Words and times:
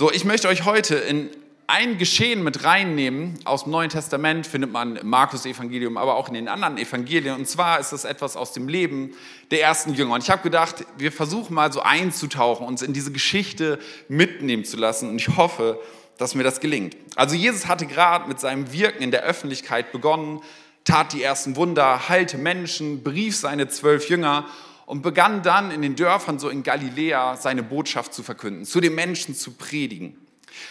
So, 0.00 0.12
ich 0.12 0.24
möchte 0.24 0.46
euch 0.46 0.64
heute 0.64 0.94
in 0.94 1.28
ein 1.66 1.98
Geschehen 1.98 2.44
mit 2.44 2.62
reinnehmen 2.62 3.36
aus 3.44 3.64
dem 3.64 3.72
Neuen 3.72 3.90
Testament, 3.90 4.46
findet 4.46 4.70
man 4.70 4.94
im 4.94 5.08
Markus-Evangelium, 5.08 5.96
aber 5.96 6.14
auch 6.14 6.28
in 6.28 6.34
den 6.34 6.46
anderen 6.46 6.78
Evangelien. 6.78 7.34
Und 7.34 7.48
zwar 7.48 7.80
ist 7.80 7.90
es 7.90 8.04
etwas 8.04 8.36
aus 8.36 8.52
dem 8.52 8.68
Leben 8.68 9.12
der 9.50 9.60
ersten 9.60 9.94
Jünger. 9.94 10.14
Und 10.14 10.22
ich 10.22 10.30
habe 10.30 10.44
gedacht, 10.44 10.84
wir 10.98 11.10
versuchen 11.10 11.52
mal 11.52 11.72
so 11.72 11.82
einzutauchen, 11.82 12.64
uns 12.64 12.82
in 12.82 12.92
diese 12.92 13.10
Geschichte 13.10 13.80
mitnehmen 14.06 14.64
zu 14.64 14.76
lassen. 14.76 15.08
Und 15.08 15.16
ich 15.16 15.36
hoffe, 15.36 15.80
dass 16.16 16.36
mir 16.36 16.44
das 16.44 16.60
gelingt. 16.60 16.96
Also 17.16 17.34
Jesus 17.34 17.66
hatte 17.66 17.86
gerade 17.86 18.28
mit 18.28 18.38
seinem 18.38 18.72
Wirken 18.72 19.02
in 19.02 19.10
der 19.10 19.24
Öffentlichkeit 19.24 19.90
begonnen, 19.90 20.42
tat 20.84 21.12
die 21.12 21.24
ersten 21.24 21.56
Wunder, 21.56 22.08
heilte 22.08 22.38
Menschen, 22.38 23.02
berief 23.02 23.36
seine 23.36 23.66
zwölf 23.66 24.08
Jünger 24.08 24.46
und 24.88 25.02
begann 25.02 25.42
dann 25.42 25.70
in 25.70 25.82
den 25.82 25.96
Dörfern 25.96 26.38
so 26.38 26.48
in 26.48 26.62
Galiläa 26.62 27.36
seine 27.36 27.62
Botschaft 27.62 28.14
zu 28.14 28.22
verkünden, 28.22 28.64
zu 28.64 28.80
den 28.80 28.94
Menschen 28.94 29.34
zu 29.34 29.52
predigen. 29.52 30.16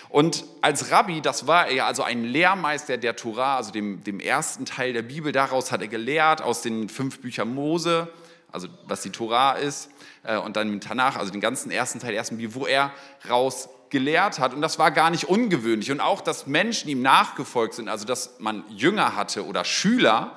Und 0.09 0.43
als 0.61 0.89
Rabbi, 0.89 1.21
das 1.21 1.45
war 1.45 1.67
er 1.67 1.85
also 1.85 2.01
ein 2.01 2.23
Lehrmeister 2.23 2.97
der 2.97 3.15
Torah, 3.15 3.57
also 3.57 3.71
dem, 3.71 4.03
dem 4.03 4.19
ersten 4.19 4.65
Teil 4.65 4.93
der 4.93 5.03
Bibel, 5.03 5.31
daraus 5.31 5.71
hat 5.71 5.81
er 5.81 5.87
gelehrt 5.87 6.41
aus 6.41 6.63
den 6.63 6.89
fünf 6.89 7.19
Büchern 7.19 7.53
Mose, 7.53 8.11
also 8.51 8.67
was 8.87 9.03
die 9.03 9.11
Torah 9.11 9.51
ist, 9.51 9.91
äh, 10.23 10.37
und 10.37 10.55
dann 10.55 10.71
mit 10.71 10.83
Tanach, 10.83 11.15
also 11.15 11.31
den 11.31 11.39
ganzen 11.39 11.69
ersten 11.69 11.99
Teil 11.99 12.09
der 12.09 12.17
ersten 12.17 12.37
Bibel, 12.37 12.55
wo 12.55 12.65
er 12.65 12.91
raus 13.29 13.69
gelehrt 13.91 14.39
hat. 14.39 14.51
Und 14.51 14.61
das 14.61 14.79
war 14.79 14.89
gar 14.89 15.11
nicht 15.11 15.25
ungewöhnlich. 15.25 15.91
Und 15.91 15.99
auch, 15.99 16.21
dass 16.21 16.47
Menschen 16.47 16.89
ihm 16.89 17.03
nachgefolgt 17.03 17.75
sind, 17.75 17.87
also 17.87 18.05
dass 18.05 18.39
man 18.39 18.63
Jünger 18.69 19.15
hatte 19.15 19.45
oder 19.45 19.63
Schüler, 19.63 20.35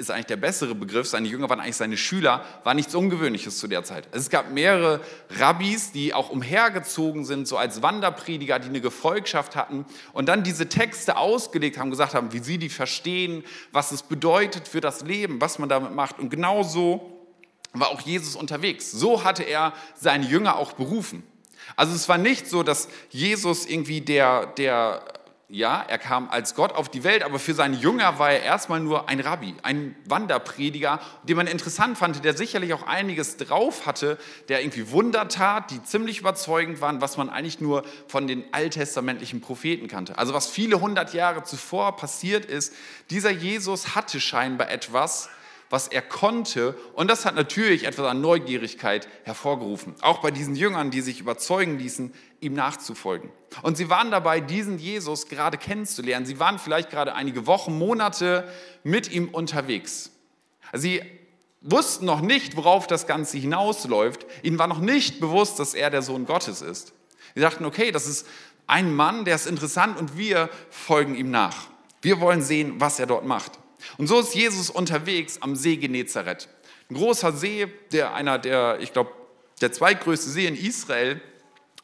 ist 0.00 0.10
eigentlich 0.10 0.26
der 0.26 0.36
bessere 0.36 0.74
Begriff, 0.74 1.06
seine 1.06 1.28
Jünger 1.28 1.48
waren 1.48 1.60
eigentlich 1.60 1.76
seine 1.76 1.96
Schüler, 1.96 2.44
war 2.64 2.74
nichts 2.74 2.94
Ungewöhnliches 2.94 3.58
zu 3.58 3.68
der 3.68 3.84
Zeit. 3.84 4.08
Es 4.12 4.30
gab 4.30 4.50
mehrere 4.50 5.00
Rabbis, 5.38 5.92
die 5.92 6.14
auch 6.14 6.30
umhergezogen 6.30 7.24
sind, 7.24 7.46
so 7.46 7.56
als 7.56 7.82
Wanderprediger, 7.82 8.58
die 8.58 8.68
eine 8.68 8.80
Gefolgschaft 8.80 9.54
hatten 9.54 9.84
und 10.12 10.28
dann 10.28 10.42
diese 10.42 10.68
Texte 10.68 11.16
ausgelegt 11.16 11.78
haben, 11.78 11.90
gesagt 11.90 12.14
haben, 12.14 12.32
wie 12.32 12.40
sie 12.40 12.58
die 12.58 12.70
verstehen, 12.70 13.44
was 13.70 13.92
es 13.92 14.02
bedeutet 14.02 14.66
für 14.66 14.80
das 14.80 15.02
Leben, 15.02 15.40
was 15.40 15.58
man 15.58 15.68
damit 15.68 15.94
macht. 15.94 16.18
Und 16.18 16.30
genau 16.30 16.62
so 16.62 17.20
war 17.72 17.90
auch 17.90 18.00
Jesus 18.00 18.34
unterwegs. 18.34 18.90
So 18.90 19.22
hatte 19.22 19.42
er 19.42 19.72
seine 19.94 20.26
Jünger 20.26 20.56
auch 20.56 20.72
berufen. 20.72 21.22
Also 21.76 21.94
es 21.94 22.08
war 22.08 22.18
nicht 22.18 22.48
so, 22.48 22.62
dass 22.62 22.88
Jesus 23.10 23.66
irgendwie 23.66 24.00
der, 24.00 24.46
der 24.46 25.02
ja, 25.52 25.84
er 25.86 25.98
kam 25.98 26.30
als 26.30 26.54
Gott 26.54 26.72
auf 26.72 26.88
die 26.88 27.02
Welt, 27.02 27.24
aber 27.24 27.40
für 27.40 27.54
seine 27.54 27.76
Jünger 27.76 28.20
war 28.20 28.30
er 28.30 28.42
erstmal 28.42 28.78
nur 28.78 29.08
ein 29.08 29.18
Rabbi, 29.18 29.54
ein 29.62 29.96
Wanderprediger, 30.04 31.00
den 31.24 31.36
man 31.36 31.48
interessant 31.48 31.98
fand, 31.98 32.24
der 32.24 32.36
sicherlich 32.36 32.72
auch 32.72 32.86
einiges 32.86 33.36
drauf 33.36 33.84
hatte, 33.84 34.16
der 34.48 34.62
irgendwie 34.62 34.92
Wunder 34.92 35.26
tat, 35.26 35.72
die 35.72 35.82
ziemlich 35.82 36.20
überzeugend 36.20 36.80
waren, 36.80 37.00
was 37.00 37.16
man 37.16 37.28
eigentlich 37.30 37.60
nur 37.60 37.82
von 38.06 38.28
den 38.28 38.44
alttestamentlichen 38.52 39.40
Propheten 39.40 39.88
kannte. 39.88 40.16
Also 40.18 40.34
was 40.34 40.46
viele 40.46 40.80
hundert 40.80 41.14
Jahre 41.14 41.42
zuvor 41.42 41.96
passiert 41.96 42.44
ist, 42.44 42.72
dieser 43.10 43.30
Jesus 43.30 43.96
hatte 43.96 44.20
scheinbar 44.20 44.70
etwas, 44.70 45.30
was 45.70 45.86
er 45.86 46.02
konnte. 46.02 46.76
Und 46.94 47.08
das 47.08 47.24
hat 47.24 47.36
natürlich 47.36 47.84
etwas 47.84 48.06
an 48.06 48.20
Neugierigkeit 48.20 49.08
hervorgerufen. 49.22 49.94
Auch 50.02 50.18
bei 50.18 50.32
diesen 50.32 50.56
Jüngern, 50.56 50.90
die 50.90 51.00
sich 51.00 51.20
überzeugen 51.20 51.78
ließen, 51.78 52.12
ihm 52.40 52.54
nachzufolgen. 52.54 53.30
Und 53.62 53.76
sie 53.76 53.88
waren 53.88 54.10
dabei, 54.10 54.40
diesen 54.40 54.78
Jesus 54.78 55.28
gerade 55.28 55.56
kennenzulernen. 55.56 56.26
Sie 56.26 56.40
waren 56.40 56.58
vielleicht 56.58 56.90
gerade 56.90 57.14
einige 57.14 57.46
Wochen, 57.46 57.78
Monate 57.78 58.48
mit 58.82 59.10
ihm 59.10 59.28
unterwegs. 59.28 60.10
Sie 60.72 61.02
wussten 61.60 62.04
noch 62.04 62.20
nicht, 62.20 62.56
worauf 62.56 62.86
das 62.86 63.06
Ganze 63.06 63.38
hinausläuft. 63.38 64.26
Ihnen 64.42 64.58
war 64.58 64.66
noch 64.66 64.80
nicht 64.80 65.20
bewusst, 65.20 65.58
dass 65.58 65.74
er 65.74 65.90
der 65.90 66.02
Sohn 66.02 66.26
Gottes 66.26 66.62
ist. 66.62 66.92
Sie 67.34 67.40
dachten, 67.40 67.64
okay, 67.64 67.92
das 67.92 68.08
ist 68.08 68.26
ein 68.66 68.92
Mann, 68.92 69.24
der 69.24 69.36
ist 69.36 69.46
interessant 69.46 69.98
und 69.98 70.16
wir 70.16 70.48
folgen 70.70 71.14
ihm 71.14 71.30
nach. 71.30 71.68
Wir 72.02 72.20
wollen 72.20 72.42
sehen, 72.42 72.80
was 72.80 72.98
er 72.98 73.06
dort 73.06 73.24
macht. 73.24 73.52
Und 73.98 74.06
so 74.06 74.20
ist 74.20 74.34
Jesus 74.34 74.70
unterwegs 74.70 75.38
am 75.40 75.56
See 75.56 75.76
Genezareth. 75.76 76.48
Ein 76.90 76.96
großer 76.96 77.32
See, 77.32 77.68
der 77.92 78.14
einer 78.14 78.38
der, 78.38 78.78
ich 78.80 78.92
glaube, 78.92 79.10
der 79.60 79.72
zweitgrößte 79.72 80.30
See 80.30 80.46
in 80.46 80.56
Israel. 80.56 81.20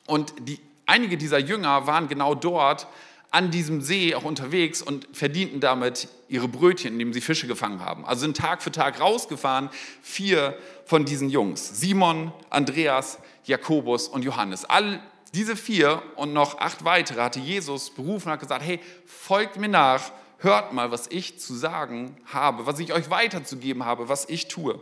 Und 0.07 0.33
die, 0.41 0.59
einige 0.87 1.17
dieser 1.17 1.39
Jünger 1.39 1.87
waren 1.87 2.09
genau 2.09 2.35
dort 2.35 2.87
an 3.31 3.51
diesem 3.51 3.81
See 3.81 4.15
auch 4.15 4.25
unterwegs 4.25 4.83
und 4.83 5.09
verdienten 5.13 5.61
damit 5.61 6.09
ihre 6.29 6.49
Brötchen, 6.49 6.93
indem 6.93 7.13
sie 7.13 7.21
Fische 7.21 7.47
gefangen 7.47 7.81
haben. 7.81 8.07
Also 8.07 8.23
sind 8.23 8.37
Tag 8.37 8.63
für 8.63 8.73
Tag 8.73 9.01
rausgefahren, 9.01 9.69
vier 10.03 10.57
von 10.87 11.05
diesen 11.05 11.29
Jungs. 11.29 11.81
Simon, 11.81 12.33
Andreas, 12.51 13.19
Jakobus 13.45 14.09
und 14.09 14.25
Johannes. 14.25 14.65
All 14.65 15.03
diese 15.35 15.57
vier 15.57 16.03
und 16.17 16.33
noch 16.33 16.59
acht 16.59 16.85
weitere 16.85 17.21
hatte 17.21 17.41
Jesus 17.41 17.91
berufen 17.91 18.29
und 18.29 18.33
hat 18.33 18.41
gesagt, 18.41 18.65
hey, 18.65 18.81
folgt 19.05 19.59
mir 19.59 19.69
nach 19.69 20.13
hört 20.39 20.73
mal, 20.73 20.91
was 20.91 21.07
ich 21.09 21.39
zu 21.39 21.55
sagen 21.55 22.17
habe, 22.27 22.67
was 22.67 22.79
ich 22.79 22.93
euch 22.93 23.11
weiterzugeben 23.11 23.85
habe, 23.85 24.09
was 24.09 24.29
ich 24.29 24.49
tue. 24.49 24.81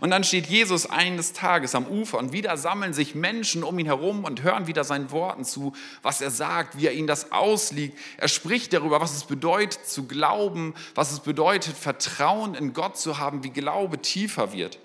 Und 0.00 0.10
dann 0.10 0.24
steht 0.24 0.46
Jesus 0.46 0.88
eines 0.88 1.32
Tages 1.32 1.74
am 1.74 1.86
Ufer 1.86 2.18
und 2.18 2.32
wieder 2.32 2.56
sammeln 2.56 2.92
sich 2.92 3.14
Menschen 3.14 3.62
um 3.62 3.78
ihn 3.78 3.86
herum 3.86 4.24
und 4.24 4.42
hören 4.42 4.66
wieder 4.66 4.84
seinen 4.84 5.10
Worten 5.10 5.44
zu, 5.44 5.74
was 6.02 6.20
er 6.20 6.30
sagt, 6.30 6.78
wie 6.78 6.86
er 6.86 6.92
ihnen 6.92 7.06
das 7.06 7.30
ausliegt. 7.32 7.96
Er 8.16 8.28
spricht 8.28 8.72
darüber, 8.72 9.00
was 9.00 9.14
es 9.14 9.24
bedeutet 9.24 9.86
zu 9.86 10.06
glauben, 10.06 10.74
was 10.94 11.12
es 11.12 11.20
bedeutet, 11.20 11.76
Vertrauen 11.76 12.54
in 12.54 12.72
Gott 12.72 12.98
zu 12.98 13.18
haben, 13.18 13.44
wie 13.44 13.50
Glaube 13.50 14.00
tiefer 14.00 14.52
wird. 14.52 14.78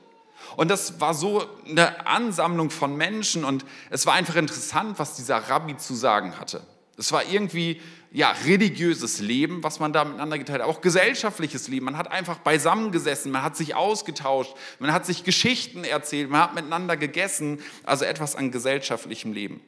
Und 0.58 0.70
das 0.70 1.00
war 1.00 1.14
so 1.14 1.46
eine 1.68 2.06
Ansammlung 2.06 2.70
von 2.70 2.96
Menschen 2.96 3.46
und 3.46 3.66
es 3.90 4.06
war 4.06 4.14
einfach 4.14 4.36
interessant, 4.36 5.00
was 5.00 5.16
dieser 5.16 5.38
Rabbi 5.38 5.78
zu 5.78 5.94
sagen 5.94 6.38
hatte. 6.38 6.62
Es 6.98 7.12
war 7.12 7.24
irgendwie 7.24 7.82
ja, 8.14 8.32
religiöses 8.46 9.20
Leben, 9.20 9.64
was 9.64 9.80
man 9.80 9.94
da 9.94 10.04
miteinander 10.04 10.38
geteilt 10.38 10.62
hat, 10.62 10.68
auch 10.68 10.82
gesellschaftliches 10.82 11.70
Leben. 11.70 11.86
Man 11.86 11.98
hat 11.98 12.12
einfach 12.12 12.40
beisammengesessen, 12.40 13.32
man 13.32 13.42
hat 13.42 13.56
sich 13.56 13.74
ausgetauscht, 13.76 14.54
man 14.80 14.92
hat 14.92 15.06
sich 15.06 15.24
Geschichten 15.24 15.86
erzählt, 15.86 16.30
man 16.30 16.42
hat 16.42 16.54
miteinander 16.54 16.98
gegessen, 16.98 17.60
also 17.84 18.04
etwas 18.04 18.36
an 18.36 18.52
gesellschaftlichem 18.52 19.32
Leben. 19.32 19.62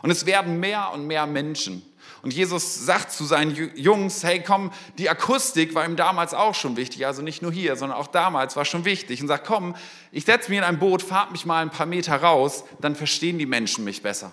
Und 0.00 0.10
es 0.10 0.24
werden 0.26 0.58
mehr 0.58 0.90
und 0.92 1.06
mehr 1.06 1.26
Menschen. 1.26 1.82
Und 2.22 2.32
Jesus 2.32 2.86
sagt 2.86 3.12
zu 3.12 3.24
seinen 3.24 3.54
Jungs, 3.74 4.24
hey 4.24 4.42
komm, 4.42 4.72
die 4.96 5.10
Akustik 5.10 5.74
war 5.74 5.84
ihm 5.84 5.96
damals 5.96 6.32
auch 6.32 6.54
schon 6.54 6.76
wichtig, 6.76 7.06
also 7.06 7.20
nicht 7.20 7.42
nur 7.42 7.52
hier, 7.52 7.76
sondern 7.76 7.98
auch 7.98 8.06
damals 8.06 8.56
war 8.56 8.64
schon 8.64 8.86
wichtig. 8.86 9.20
Und 9.20 9.28
sagt, 9.28 9.46
komm, 9.46 9.76
ich 10.12 10.24
setze 10.24 10.48
mich 10.48 10.58
in 10.58 10.64
ein 10.64 10.78
Boot, 10.78 11.02
fahrt 11.02 11.32
mich 11.32 11.44
mal 11.44 11.60
ein 11.60 11.70
paar 11.70 11.86
Meter 11.86 12.16
raus, 12.16 12.64
dann 12.80 12.96
verstehen 12.96 13.38
die 13.38 13.44
Menschen 13.44 13.84
mich 13.84 14.02
besser. 14.02 14.32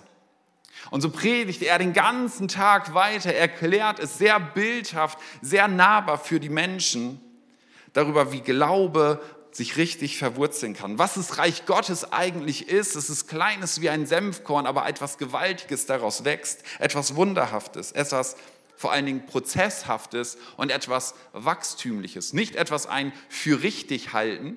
Und 0.90 1.00
so 1.00 1.10
predigt 1.10 1.62
er 1.62 1.78
den 1.78 1.92
ganzen 1.92 2.48
Tag 2.48 2.94
weiter, 2.94 3.32
erklärt 3.32 3.98
es 3.98 4.18
sehr 4.18 4.40
bildhaft, 4.40 5.18
sehr 5.40 5.68
nahbar 5.68 6.18
für 6.18 6.40
die 6.40 6.48
Menschen 6.48 7.20
darüber, 7.92 8.32
wie 8.32 8.40
Glaube 8.40 9.20
sich 9.52 9.76
richtig 9.76 10.16
verwurzeln 10.16 10.74
kann. 10.74 10.98
Was 10.98 11.14
das 11.14 11.38
Reich 11.38 11.66
Gottes 11.66 12.10
eigentlich 12.10 12.68
ist, 12.68 12.96
es 12.96 13.10
ist 13.10 13.28
kleines 13.28 13.80
wie 13.80 13.90
ein 13.90 14.06
Senfkorn, 14.06 14.66
aber 14.66 14.86
etwas 14.86 15.18
Gewaltiges 15.18 15.86
daraus 15.86 16.24
wächst, 16.24 16.62
etwas 16.78 17.16
Wunderhaftes, 17.16 17.92
etwas 17.92 18.36
vor 18.76 18.92
allen 18.92 19.06
Dingen 19.06 19.26
Prozesshaftes 19.26 20.38
und 20.56 20.70
etwas 20.70 21.14
Wachstümliches. 21.32 22.32
Nicht 22.32 22.56
etwas 22.56 22.86
ein 22.86 23.12
für 23.28 23.62
richtig 23.62 24.12
halten, 24.12 24.56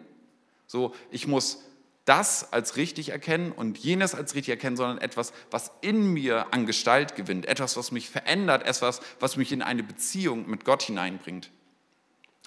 so 0.65 0.95
ich 1.11 1.27
muss 1.27 1.59
das 2.05 2.53
als 2.53 2.77
richtig 2.77 3.09
erkennen 3.09 3.51
und 3.51 3.79
jenes 3.79 4.13
als 4.13 4.35
richtig 4.35 4.51
erkennen, 4.51 4.77
sondern 4.77 4.99
etwas, 4.99 5.33
was 5.49 5.71
in 5.81 6.13
mir 6.13 6.53
an 6.53 6.65
Gestalt 6.65 7.15
gewinnt, 7.15 7.47
etwas, 7.47 7.75
was 7.77 7.91
mich 7.91 8.09
verändert, 8.09 8.63
etwas, 8.63 9.01
was 9.19 9.37
mich 9.37 9.51
in 9.51 9.63
eine 9.63 9.83
Beziehung 9.83 10.47
mit 10.47 10.65
Gott 10.65 10.83
hineinbringt. 10.83 11.49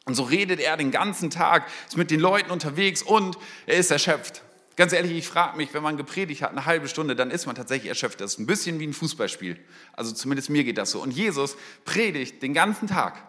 Und 0.05 0.15
so 0.15 0.23
redet 0.23 0.61
er 0.61 0.77
den 0.77 0.91
ganzen 0.91 1.29
Tag, 1.29 1.67
ist 1.87 1.97
mit 1.97 2.11
den 2.11 2.21
Leuten 2.21 2.51
unterwegs 2.51 3.03
und 3.03 3.37
er 3.67 3.77
ist 3.77 3.91
erschöpft. 3.91 4.43
Ganz 4.77 4.93
ehrlich, 4.93 5.11
ich 5.11 5.27
frage 5.27 5.57
mich, 5.57 5.75
wenn 5.75 5.83
man 5.83 5.97
gepredigt 5.97 6.41
hat, 6.41 6.53
eine 6.53 6.65
halbe 6.65 6.87
Stunde, 6.87 7.17
dann 7.17 7.33
ist 7.33 7.47
man 7.47 7.57
tatsächlich 7.57 7.89
erschöpft. 7.89 8.21
Das 8.21 8.35
ist 8.35 8.39
ein 8.39 8.47
bisschen 8.47 8.79
wie 8.79 8.87
ein 8.87 8.93
Fußballspiel. 8.93 9.59
Also 9.93 10.13
zumindest 10.13 10.51
mir 10.51 10.63
geht 10.63 10.79
das 10.79 10.93
so. 10.93 11.03
Und 11.03 11.11
Jesus 11.11 11.57
predigt 11.85 12.45
den 12.45 12.55
ganzen 12.55 12.87
Tag. 12.87 13.21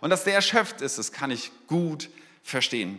Und 0.00 0.08
dass 0.08 0.24
der 0.24 0.34
erschöpft 0.34 0.80
ist, 0.80 0.96
das 0.98 1.12
kann 1.12 1.30
ich 1.30 1.52
gut 1.66 2.08
verstehen. 2.42 2.98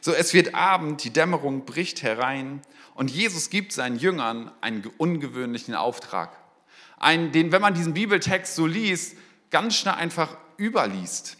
So, 0.00 0.12
es 0.12 0.34
wird 0.34 0.54
Abend, 0.54 1.04
die 1.04 1.12
Dämmerung 1.12 1.64
bricht 1.64 2.02
herein 2.02 2.62
und 2.94 3.10
Jesus 3.10 3.50
gibt 3.50 3.72
seinen 3.72 3.98
Jüngern 3.98 4.50
einen 4.60 4.86
ungewöhnlichen 4.98 5.74
Auftrag. 5.74 6.36
Einen, 6.98 7.32
den, 7.32 7.52
wenn 7.52 7.62
man 7.62 7.74
diesen 7.74 7.94
Bibeltext 7.94 8.54
so 8.54 8.66
liest, 8.66 9.16
ganz 9.50 9.76
schnell 9.76 9.94
einfach 9.94 10.36
überliest. 10.58 11.36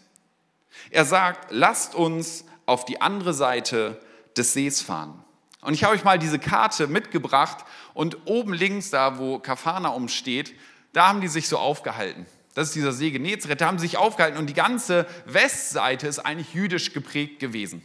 Er 0.91 1.05
sagt, 1.05 1.47
lasst 1.51 1.95
uns 1.95 2.45
auf 2.65 2.85
die 2.85 3.01
andere 3.01 3.33
Seite 3.33 3.99
des 4.35 4.53
Sees 4.53 4.81
fahren. 4.81 5.23
Und 5.61 5.73
ich 5.73 5.83
habe 5.83 5.95
euch 5.95 6.03
mal 6.03 6.19
diese 6.19 6.39
Karte 6.39 6.87
mitgebracht 6.87 7.65
und 7.93 8.25
oben 8.25 8.53
links, 8.53 8.91
da 8.91 9.17
wo 9.17 9.39
Kafana 9.39 9.89
umsteht, 9.89 10.53
da 10.93 11.07
haben 11.07 11.21
die 11.21 11.27
sich 11.27 11.47
so 11.47 11.57
aufgehalten. 11.57 12.25
Das 12.53 12.67
ist 12.67 12.75
dieser 12.75 12.91
See 12.91 13.11
Genezareth, 13.11 13.61
da 13.61 13.67
haben 13.67 13.79
sie 13.79 13.87
sich 13.87 13.97
aufgehalten 13.97 14.37
und 14.37 14.47
die 14.47 14.53
ganze 14.53 15.05
Westseite 15.25 16.07
ist 16.07 16.19
eigentlich 16.19 16.53
jüdisch 16.53 16.93
geprägt 16.93 17.39
gewesen. 17.39 17.83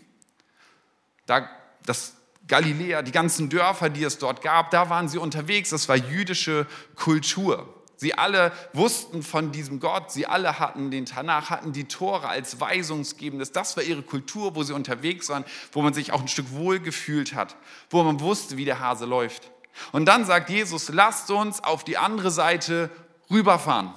Da, 1.27 1.49
das 1.87 2.15
Galiläa, 2.49 3.03
die 3.03 3.13
ganzen 3.13 3.49
Dörfer, 3.49 3.91
die 3.91 4.05
es 4.05 4.19
dort 4.19 4.43
gab, 4.43 4.71
da 4.71 4.91
waren 4.91 5.09
sie 5.09 5.19
unterwegs. 5.19 5.71
Das 5.71 5.89
war 5.89 5.97
jüdische 5.97 6.67
Kultur. 6.97 7.83
Sie 8.03 8.15
alle 8.15 8.51
wussten 8.73 9.23
von 9.23 9.53
diesem 9.53 9.79
Gott, 9.79 10.11
sie 10.11 10.27
alle 10.27 10.59
hatten 10.59 10.91
den 10.91 11.07
Tanach, 11.07 11.51
hatten 11.51 11.73
die 11.73 11.85
Tore 11.85 12.29
als 12.29 12.59
Weisungsgebendes. 12.59 13.53
Das 13.53 13.77
war 13.77 13.85
ihre 13.85 14.03
Kultur, 14.03 14.57
wo 14.57 14.65
sie 14.65 14.75
unterwegs 14.75 15.29
waren, 15.29 15.45
wo 15.71 15.83
man 15.83 15.95
sich 15.95 16.13
auch 16.13 16.21
ein 16.21 16.27
Stück 16.27 16.51
wohlgefühlt 16.51 17.35
hat, 17.35 17.55
wo 17.91 18.03
man 18.03 18.19
wusste, 18.19 18.57
wie 18.57 18.65
der 18.65 18.81
Hase 18.81 19.05
läuft. 19.05 19.53
Und 19.93 20.07
dann 20.07 20.25
sagt 20.25 20.51
Jesus, 20.51 20.89
lasst 20.89 21.31
uns 21.31 21.63
auf 21.63 21.85
die 21.85 21.97
andere 21.97 22.33
Seite 22.33 22.91
rüberfahren. 23.31 23.95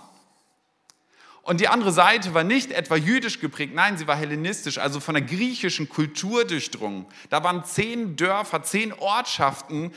Und 1.45 1.61
die 1.61 1.67
andere 1.67 1.91
Seite 1.91 2.33
war 2.33 2.43
nicht 2.43 2.71
etwa 2.71 2.95
jüdisch 2.95 3.39
geprägt, 3.39 3.75
nein, 3.75 3.99
sie 3.99 4.07
war 4.07 4.15
hellenistisch, 4.15 4.79
also 4.79 4.99
von 4.99 5.13
der 5.13 5.23
griechischen 5.23 5.87
Kultur 5.87 6.43
durchdrungen. 6.43 7.05
Da 7.29 7.43
waren 7.43 7.63
zehn 7.63 8.15
Dörfer, 8.15 8.63
zehn 8.63 8.91
Ortschaften, 8.91 9.93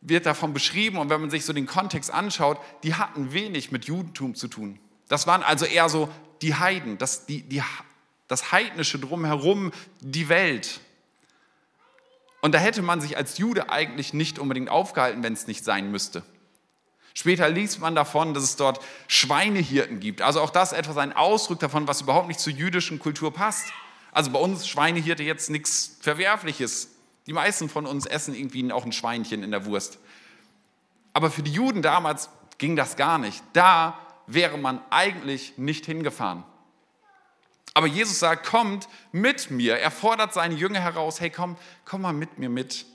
wird 0.00 0.26
davon 0.26 0.54
beschrieben. 0.54 0.98
Und 0.98 1.10
wenn 1.10 1.20
man 1.20 1.28
sich 1.28 1.44
so 1.44 1.52
den 1.52 1.66
Kontext 1.66 2.14
anschaut, 2.14 2.56
die 2.84 2.94
hatten 2.94 3.32
wenig 3.32 3.72
mit 3.72 3.86
Judentum 3.86 4.36
zu 4.36 4.46
tun. 4.46 4.78
Das 5.08 5.26
waren 5.26 5.42
also 5.42 5.66
eher 5.66 5.88
so 5.88 6.08
die 6.40 6.54
Heiden, 6.54 6.98
das, 6.98 7.26
die, 7.26 7.42
die, 7.42 7.64
das 8.28 8.52
Heidnische 8.52 9.00
drumherum, 9.00 9.72
die 9.98 10.28
Welt. 10.28 10.78
Und 12.42 12.54
da 12.54 12.58
hätte 12.58 12.82
man 12.82 13.00
sich 13.00 13.16
als 13.16 13.38
Jude 13.38 13.70
eigentlich 13.70 14.14
nicht 14.14 14.38
unbedingt 14.38 14.70
aufgehalten, 14.70 15.24
wenn 15.24 15.32
es 15.32 15.48
nicht 15.48 15.64
sein 15.64 15.90
müsste. 15.90 16.22
Später 17.14 17.48
liest 17.48 17.80
man 17.80 17.94
davon, 17.94 18.34
dass 18.34 18.44
es 18.44 18.56
dort 18.56 18.80
Schweinehirten 19.08 20.00
gibt. 20.00 20.22
Also 20.22 20.40
auch 20.40 20.50
das 20.50 20.72
etwas 20.72 20.96
ein 20.96 21.12
Ausdruck 21.12 21.58
davon, 21.58 21.88
was 21.88 22.00
überhaupt 22.00 22.28
nicht 22.28 22.40
zur 22.40 22.52
jüdischen 22.52 22.98
Kultur 22.98 23.32
passt. 23.32 23.72
Also 24.12 24.30
bei 24.30 24.38
uns 24.38 24.66
Schweinehirte 24.66 25.22
jetzt 25.22 25.50
nichts 25.50 25.96
Verwerfliches. 26.00 26.90
Die 27.26 27.32
meisten 27.32 27.68
von 27.68 27.86
uns 27.86 28.06
essen 28.06 28.34
irgendwie 28.34 28.72
auch 28.72 28.84
ein 28.84 28.92
Schweinchen 28.92 29.42
in 29.42 29.50
der 29.50 29.66
Wurst. 29.66 29.98
Aber 31.12 31.30
für 31.30 31.42
die 31.42 31.52
Juden 31.52 31.82
damals 31.82 32.28
ging 32.58 32.76
das 32.76 32.96
gar 32.96 33.18
nicht. 33.18 33.42
Da 33.52 33.98
wäre 34.26 34.58
man 34.58 34.80
eigentlich 34.90 35.58
nicht 35.58 35.86
hingefahren. 35.86 36.44
Aber 37.74 37.86
Jesus 37.86 38.18
sagt, 38.18 38.46
kommt 38.46 38.88
mit 39.12 39.50
mir. 39.50 39.78
Er 39.78 39.90
fordert 39.90 40.34
seine 40.34 40.54
Jünger 40.54 40.80
heraus, 40.80 41.20
hey, 41.20 41.30
komm, 41.30 41.56
komm 41.84 42.02
mal 42.02 42.12
mit 42.12 42.38
mir 42.38 42.48
mit 42.48 42.86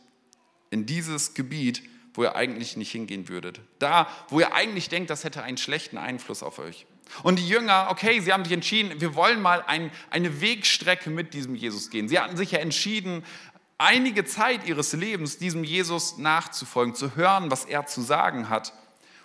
in 0.70 0.86
dieses 0.86 1.34
Gebiet 1.34 1.82
wo 2.16 2.24
ihr 2.24 2.36
eigentlich 2.36 2.78
nicht 2.78 2.92
hingehen 2.92 3.30
würdet. 3.30 3.60
Da, 3.80 4.08
wo 4.30 4.40
ihr 4.40 4.54
eigentlich 4.54 4.90
denkt, 4.90 5.10
das 5.10 5.24
hätte 5.24 5.44
einen 5.44 5.58
schlechten 5.58 5.98
Einfluss 5.98 6.44
auf 6.44 6.60
euch. 6.60 6.86
Und 7.24 7.38
die 7.38 7.48
Jünger, 7.48 7.88
okay, 7.90 8.20
sie 8.20 8.34
haben 8.34 8.44
sich 8.44 8.54
entschieden, 8.54 9.00
wir 9.00 9.16
wollen 9.16 9.42
mal 9.42 9.64
ein, 9.68 9.92
eine 10.10 10.42
Wegstrecke 10.42 11.10
mit 11.10 11.34
diesem 11.34 11.56
Jesus 11.56 11.90
gehen. 11.90 12.08
Sie 12.08 12.20
hatten 12.20 12.36
sich 12.36 12.52
ja 12.52 12.60
entschieden, 12.60 13.24
einige 13.78 14.26
Zeit 14.26 14.68
ihres 14.68 14.94
Lebens 14.94 15.38
diesem 15.38 15.64
Jesus 15.64 16.18
nachzufolgen, 16.18 16.96
zu 16.96 17.16
hören, 17.16 17.52
was 17.52 17.66
er 17.66 17.86
zu 17.86 18.02
sagen 18.02 18.50
hat. 18.50 18.74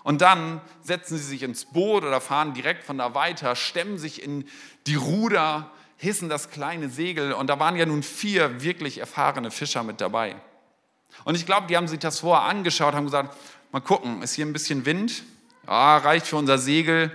Und 0.02 0.22
dann 0.22 0.60
setzen 0.82 1.18
sie 1.18 1.24
sich 1.24 1.42
ins 1.42 1.66
Boot 1.66 2.04
oder 2.04 2.20
fahren 2.20 2.54
direkt 2.54 2.84
von 2.84 2.98
da 2.98 3.14
weiter, 3.14 3.54
stemmen 3.54 3.98
sich 3.98 4.22
in 4.22 4.46
die 4.86 4.94
Ruder, 4.94 5.70
hissen 5.96 6.28
das 6.28 6.50
kleine 6.50 6.88
Segel. 6.88 7.32
Und 7.32 7.48
da 7.48 7.58
waren 7.58 7.76
ja 7.76 7.86
nun 7.86 8.02
vier 8.02 8.62
wirklich 8.62 8.98
erfahrene 8.98 9.50
Fischer 9.50 9.82
mit 9.82 10.00
dabei. 10.00 10.36
Und 11.24 11.34
ich 11.34 11.46
glaube, 11.46 11.66
die 11.66 11.76
haben 11.76 11.88
sich 11.88 11.98
das 11.98 12.20
vorher 12.20 12.48
angeschaut, 12.48 12.94
haben 12.94 13.04
gesagt, 13.04 13.36
mal 13.72 13.80
gucken, 13.80 14.22
ist 14.22 14.34
hier 14.34 14.46
ein 14.46 14.52
bisschen 14.52 14.86
Wind? 14.86 15.22
Ja, 15.66 15.98
reicht 15.98 16.26
für 16.26 16.36
unser 16.36 16.58
Segel. 16.58 17.12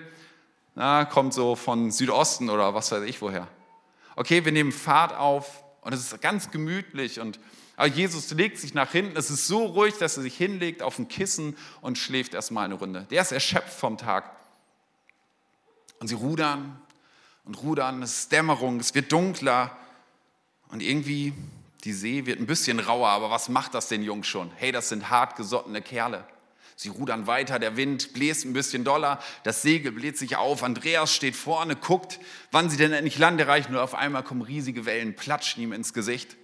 Na, 0.75 1.05
kommt 1.05 1.33
so 1.33 1.55
von 1.55 1.91
Südosten 1.91 2.49
oder 2.49 2.73
was 2.73 2.91
weiß 2.91 3.03
ich 3.03 3.21
woher. 3.21 3.47
Okay, 4.15 4.45
wir 4.45 4.51
nehmen 4.51 4.71
Fahrt 4.71 5.15
auf 5.15 5.63
und 5.81 5.93
es 5.93 6.11
ist 6.11 6.21
ganz 6.21 6.51
gemütlich 6.51 7.19
und 7.19 7.39
aber 7.77 7.87
Jesus 7.87 8.31
legt 8.31 8.57
sich 8.57 8.73
nach 8.73 8.91
hinten. 8.91 9.17
Es 9.17 9.29
ist 9.29 9.47
so 9.47 9.65
ruhig, 9.65 9.95
dass 9.97 10.17
er 10.17 10.23
sich 10.23 10.35
hinlegt 10.35 10.81
auf 10.81 10.97
ein 10.97 11.07
Kissen 11.07 11.57
und 11.81 11.97
schläft 11.97 12.33
erstmal 12.33 12.65
eine 12.65 12.75
Runde. 12.75 13.05
Der 13.09 13.21
ist 13.21 13.31
erschöpft 13.31 13.73
vom 13.73 13.97
Tag. 13.97 14.31
Und 15.99 16.07
sie 16.07 16.15
rudern 16.15 16.79
und 17.43 17.61
rudern. 17.61 18.01
Es 18.01 18.19
ist 18.19 18.31
Dämmerung, 18.31 18.79
es 18.79 18.95
wird 18.95 19.11
dunkler. 19.11 19.75
Und 20.69 20.81
irgendwie 20.81 21.33
die 21.85 21.93
See 21.93 22.25
wird 22.25 22.39
ein 22.39 22.47
bisschen 22.47 22.79
rauer, 22.79 23.09
aber 23.09 23.29
was 23.29 23.47
macht 23.47 23.75
das 23.75 23.87
den 23.87 24.01
Jungs 24.01 24.25
schon? 24.27 24.51
Hey, 24.55 24.71
das 24.71 24.89
sind 24.89 25.11
hartgesottene 25.11 25.83
Kerle. 25.83 26.25
Sie 26.75 26.89
rudern 26.89 27.27
weiter, 27.27 27.59
der 27.59 27.77
Wind 27.77 28.13
bläst 28.13 28.43
ein 28.43 28.53
bisschen 28.53 28.83
doller, 28.83 29.21
das 29.43 29.61
Segel 29.61 29.91
bläht 29.93 30.17
sich 30.17 30.35
auf, 30.35 30.63
Andreas 30.63 31.13
steht 31.13 31.35
vorne, 31.35 31.75
guckt, 31.75 32.19
wann 32.51 32.69
sie 32.69 32.75
denn 32.75 32.91
endlich 32.91 33.17
Land 33.17 33.39
erreichen 33.39 33.73
und 33.73 33.79
auf 33.79 33.93
einmal 33.93 34.23
kommen 34.23 34.41
riesige 34.41 34.85
Wellen, 34.85 35.15
platschen 35.15 35.61
ihm 35.61 35.71
ins 35.71 35.93
Gesicht. 35.93 36.35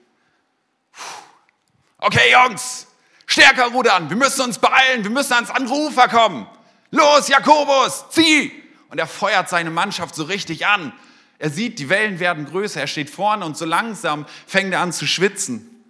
Okay, 1.98 2.32
Jungs, 2.32 2.88
stärker 3.26 3.72
rudern, 3.72 4.10
wir 4.10 4.18
müssen 4.18 4.42
uns 4.42 4.60
beeilen, 4.60 5.04
wir 5.04 5.12
müssen 5.12 5.34
ans 5.34 5.50
andere 5.50 5.76
Ufer 5.76 6.08
kommen. 6.08 6.48
Los, 6.92 7.28
Jakobus, 7.28 8.06
zieh! 8.12 8.54
Und 8.90 9.00
er 9.00 9.08
feuert 9.08 9.50
seine 9.50 9.72
Mannschaft 9.72 10.16
so 10.16 10.24
richtig 10.24 10.68
an. 10.68 10.94
Er 11.42 11.50
sieht, 11.50 11.80
die 11.80 11.90
Wellen 11.90 12.20
werden 12.20 12.46
größer. 12.46 12.82
Er 12.82 12.86
steht 12.86 13.10
vorne 13.10 13.44
und 13.46 13.58
so 13.58 13.66
langsam 13.66 14.28
fängt 14.46 14.74
er 14.74 14.80
an 14.82 14.94
zu 14.94 15.08
schwitzen. 15.08 15.84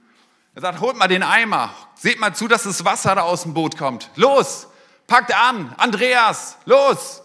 Er 0.56 0.62
sagt, 0.62 0.80
holt 0.80 0.95
mal 0.95 1.09
den 1.09 1.24
Eimer. 1.24 1.75
Seht 1.95 2.21
mal 2.21 2.33
zu, 2.33 2.48
dass 2.48 2.63
das 2.63 2.86
Wasser 2.86 3.15
da 3.15 3.24
aus 3.24 3.44
dem 3.44 3.53
Boot 3.53 3.77
kommt. 3.77 4.09
Los, 4.15 4.68
packt 5.07 5.36
an. 5.36 5.75
Andreas, 5.75 6.56
los. 6.63 7.21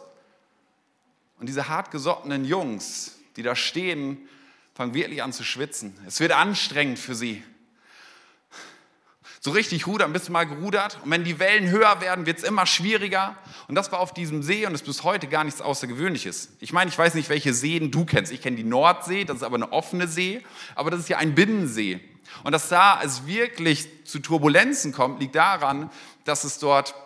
Und 1.38 1.49
diese 1.49 1.69
hartgesottenen 1.69 2.44
Jungs, 2.44 3.17
die 3.37 3.44
da 3.44 3.55
stehen, 3.55 4.28
fangen 4.75 4.93
wirklich 4.93 5.23
an 5.23 5.32
zu 5.32 5.44
schwitzen. 5.44 5.96
Es 6.05 6.19
wird 6.19 6.32
anstrengend 6.32 6.99
für 6.99 7.14
sie 7.14 7.44
so 9.46 9.52
richtig 9.52 9.87
rudern, 9.87 10.12
bist 10.12 10.26
du 10.26 10.32
mal 10.32 10.44
gerudert. 10.44 10.98
Und 11.04 11.10
wenn 11.12 11.22
die 11.22 11.38
Wellen 11.38 11.70
höher 11.70 12.00
werden, 12.00 12.26
wird 12.26 12.38
es 12.38 12.44
immer 12.44 12.66
schwieriger. 12.66 13.37
Und 13.69 13.76
das 13.76 13.93
war 13.93 14.00
auf 14.00 14.12
diesem 14.12 14.43
See 14.43 14.66
und 14.66 14.75
ist 14.75 14.84
bis 14.84 15.04
heute 15.04 15.28
gar 15.28 15.44
nichts 15.44 15.60
Außergewöhnliches. 15.60 16.48
Ich 16.58 16.72
meine, 16.72 16.90
ich 16.90 16.98
weiß 16.98 17.14
nicht, 17.14 17.28
welche 17.28 17.54
Seen 17.54 17.93
du 17.93 18.04
kennst. 18.04 18.32
Ich 18.32 18.43
kenne 18.43 18.56
die 18.56 18.64
Nordsee, 18.64 19.25
das 19.25 19.37
ist 19.37 19.43
aber 19.44 19.54
eine 19.54 19.72
offene 19.72 20.08
See, 20.08 20.43
aber 20.75 20.90
das 20.90 20.98
ist 20.98 21.08
ja 21.08 21.19
ein 21.19 21.37
Binnensee. 21.37 22.00
Und 22.43 22.50
dass 22.50 22.69
da 22.69 23.00
es 23.04 23.25
wirklich 23.28 24.04
zu 24.04 24.19
Turbulenzen 24.19 24.90
kommt, 24.90 25.20
liegt 25.20 25.37
daran, 25.37 25.90
dass 26.25 26.42
es 26.42 26.58
dort, 26.58 26.96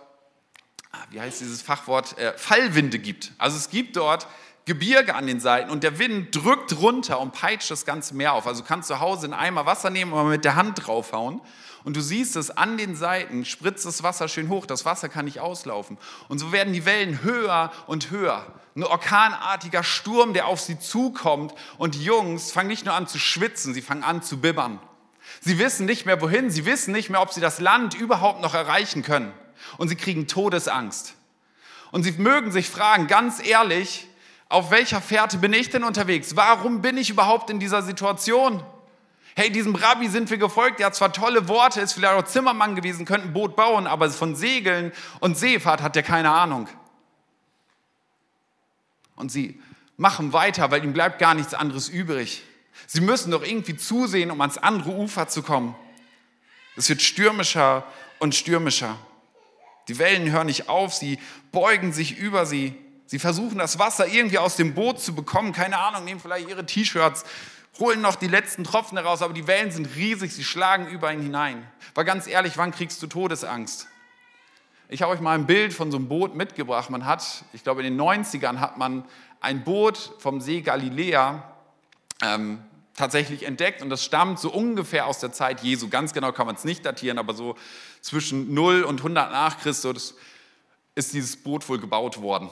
ah, 0.92 0.98
wie 1.10 1.20
heißt 1.20 1.42
dieses 1.42 1.60
Fachwort, 1.60 2.16
äh, 2.16 2.32
Fallwinde 2.38 2.98
gibt. 2.98 3.32
Also 3.36 3.58
es 3.58 3.68
gibt 3.68 3.96
dort 3.96 4.26
Gebirge 4.64 5.14
an 5.14 5.26
den 5.26 5.40
Seiten 5.40 5.68
und 5.68 5.82
der 5.82 5.98
Wind 5.98 6.34
drückt 6.34 6.78
runter 6.80 7.20
und 7.20 7.32
peitscht 7.32 7.70
das 7.70 7.84
ganze 7.84 8.14
Meer 8.14 8.32
auf. 8.32 8.46
Also 8.46 8.62
du 8.62 8.66
kannst 8.68 8.88
zu 8.88 9.00
Hause 9.00 9.24
einen 9.24 9.34
Eimer 9.34 9.66
Wasser 9.66 9.90
nehmen 9.90 10.12
und 10.12 10.22
mal 10.22 10.30
mit 10.30 10.46
der 10.46 10.54
Hand 10.54 10.86
draufhauen 10.86 11.42
und 11.84 11.96
du 11.96 12.00
siehst 12.00 12.36
es 12.36 12.50
an 12.50 12.76
den 12.76 12.94
Seiten, 12.94 13.44
spritzt 13.44 13.86
das 13.86 14.02
Wasser 14.02 14.28
schön 14.28 14.48
hoch, 14.48 14.66
das 14.66 14.84
Wasser 14.84 15.08
kann 15.08 15.24
nicht 15.24 15.40
auslaufen. 15.40 15.98
Und 16.28 16.38
so 16.38 16.52
werden 16.52 16.72
die 16.72 16.84
Wellen 16.84 17.22
höher 17.22 17.72
und 17.86 18.10
höher. 18.10 18.46
Ein 18.76 18.84
orkanartiger 18.84 19.82
Sturm, 19.82 20.34
der 20.34 20.46
auf 20.46 20.60
sie 20.60 20.78
zukommt 20.78 21.54
und 21.78 21.94
die 21.94 22.04
Jungs 22.04 22.52
fangen 22.52 22.68
nicht 22.68 22.84
nur 22.84 22.94
an 22.94 23.06
zu 23.06 23.18
schwitzen, 23.18 23.74
sie 23.74 23.82
fangen 23.82 24.04
an 24.04 24.22
zu 24.22 24.40
bibbern. 24.40 24.78
Sie 25.40 25.58
wissen 25.58 25.86
nicht 25.86 26.06
mehr 26.06 26.20
wohin, 26.20 26.50
sie 26.50 26.66
wissen 26.66 26.92
nicht 26.92 27.10
mehr, 27.10 27.22
ob 27.22 27.32
sie 27.32 27.40
das 27.40 27.60
Land 27.60 27.94
überhaupt 27.94 28.42
noch 28.42 28.54
erreichen 28.54 29.02
können. 29.02 29.32
Und 29.78 29.88
sie 29.88 29.96
kriegen 29.96 30.26
Todesangst. 30.26 31.14
Und 31.92 32.02
sie 32.02 32.12
mögen 32.12 32.52
sich 32.52 32.68
fragen, 32.68 33.06
ganz 33.06 33.44
ehrlich, 33.44 34.06
auf 34.48 34.70
welcher 34.70 35.00
Fährte 35.00 35.38
bin 35.38 35.52
ich 35.52 35.70
denn 35.70 35.84
unterwegs? 35.84 36.36
Warum 36.36 36.82
bin 36.82 36.98
ich 36.98 37.10
überhaupt 37.10 37.50
in 37.50 37.60
dieser 37.60 37.82
Situation? 37.82 38.62
Hey, 39.40 39.50
diesem 39.50 39.74
Rabbi 39.74 40.06
sind 40.08 40.28
wir 40.28 40.36
gefolgt, 40.36 40.80
der 40.80 40.86
hat 40.88 40.94
zwar 40.94 41.14
tolle 41.14 41.48
Worte, 41.48 41.80
ist 41.80 41.94
vielleicht 41.94 42.12
auch 42.12 42.26
Zimmermann 42.26 42.76
gewesen, 42.76 43.06
könnte 43.06 43.26
ein 43.26 43.32
Boot 43.32 43.56
bauen, 43.56 43.86
aber 43.86 44.10
von 44.10 44.36
Segeln 44.36 44.92
und 45.20 45.38
Seefahrt 45.38 45.80
hat 45.80 45.96
er 45.96 46.02
keine 46.02 46.30
Ahnung. 46.30 46.68
Und 49.16 49.32
sie 49.32 49.58
machen 49.96 50.34
weiter, 50.34 50.70
weil 50.70 50.84
ihm 50.84 50.92
bleibt 50.92 51.18
gar 51.18 51.32
nichts 51.32 51.54
anderes 51.54 51.88
übrig. 51.88 52.42
Sie 52.86 53.00
müssen 53.00 53.30
doch 53.30 53.42
irgendwie 53.42 53.78
zusehen, 53.78 54.30
um 54.30 54.38
ans 54.42 54.58
andere 54.58 54.90
Ufer 54.90 55.26
zu 55.26 55.42
kommen. 55.42 55.74
Es 56.76 56.90
wird 56.90 57.00
stürmischer 57.00 57.86
und 58.18 58.34
stürmischer. 58.34 58.98
Die 59.88 59.98
Wellen 59.98 60.30
hören 60.30 60.48
nicht 60.48 60.68
auf, 60.68 60.92
sie 60.92 61.18
beugen 61.50 61.94
sich 61.94 62.18
über 62.18 62.44
sie. 62.44 62.74
Sie 63.06 63.18
versuchen 63.18 63.56
das 63.56 63.78
Wasser 63.78 64.06
irgendwie 64.06 64.36
aus 64.36 64.56
dem 64.56 64.74
Boot 64.74 65.00
zu 65.00 65.14
bekommen. 65.14 65.54
Keine 65.54 65.78
Ahnung, 65.78 66.04
nehmen 66.04 66.20
vielleicht 66.20 66.46
ihre 66.46 66.66
T-Shirts, 66.66 67.24
holen 67.78 68.00
noch 68.00 68.16
die 68.16 68.26
letzten 68.26 68.64
Tropfen 68.64 68.98
heraus, 68.98 69.22
aber 69.22 69.32
die 69.32 69.46
Wellen 69.46 69.70
sind 69.70 69.94
riesig, 69.96 70.34
sie 70.34 70.44
schlagen 70.44 70.88
über 70.88 71.12
ihn 71.12 71.22
hinein. 71.22 71.66
War 71.94 72.04
ganz 72.04 72.26
ehrlich, 72.26 72.56
wann 72.56 72.72
kriegst 72.72 73.02
du 73.02 73.06
Todesangst? 73.06 73.86
Ich 74.88 75.02
habe 75.02 75.12
euch 75.12 75.20
mal 75.20 75.34
ein 75.34 75.46
Bild 75.46 75.72
von 75.72 75.90
so 75.90 75.96
einem 75.98 76.08
Boot 76.08 76.34
mitgebracht. 76.34 76.90
Man 76.90 77.06
hat, 77.06 77.44
ich 77.52 77.62
glaube 77.62 77.82
in 77.84 77.96
den 77.96 78.00
90ern 78.00 78.58
hat 78.58 78.76
man 78.76 79.04
ein 79.40 79.62
Boot 79.62 80.14
vom 80.18 80.40
See 80.40 80.62
Galiläa 80.62 81.44
ähm, 82.22 82.60
tatsächlich 82.96 83.44
entdeckt 83.44 83.82
und 83.82 83.88
das 83.88 84.04
stammt 84.04 84.40
so 84.40 84.50
ungefähr 84.50 85.06
aus 85.06 85.20
der 85.20 85.32
Zeit 85.32 85.62
Jesu. 85.62 85.88
Ganz 85.88 86.12
genau 86.12 86.32
kann 86.32 86.46
man 86.46 86.56
es 86.56 86.64
nicht 86.64 86.84
datieren, 86.84 87.18
aber 87.18 87.34
so 87.34 87.54
zwischen 88.00 88.52
0 88.52 88.82
und 88.82 88.98
100 88.98 89.30
nach 89.30 89.58
Christus 89.60 90.16
ist 90.94 91.14
dieses 91.14 91.36
Boot 91.36 91.68
wohl 91.68 91.78
gebaut 91.78 92.20
worden. 92.20 92.50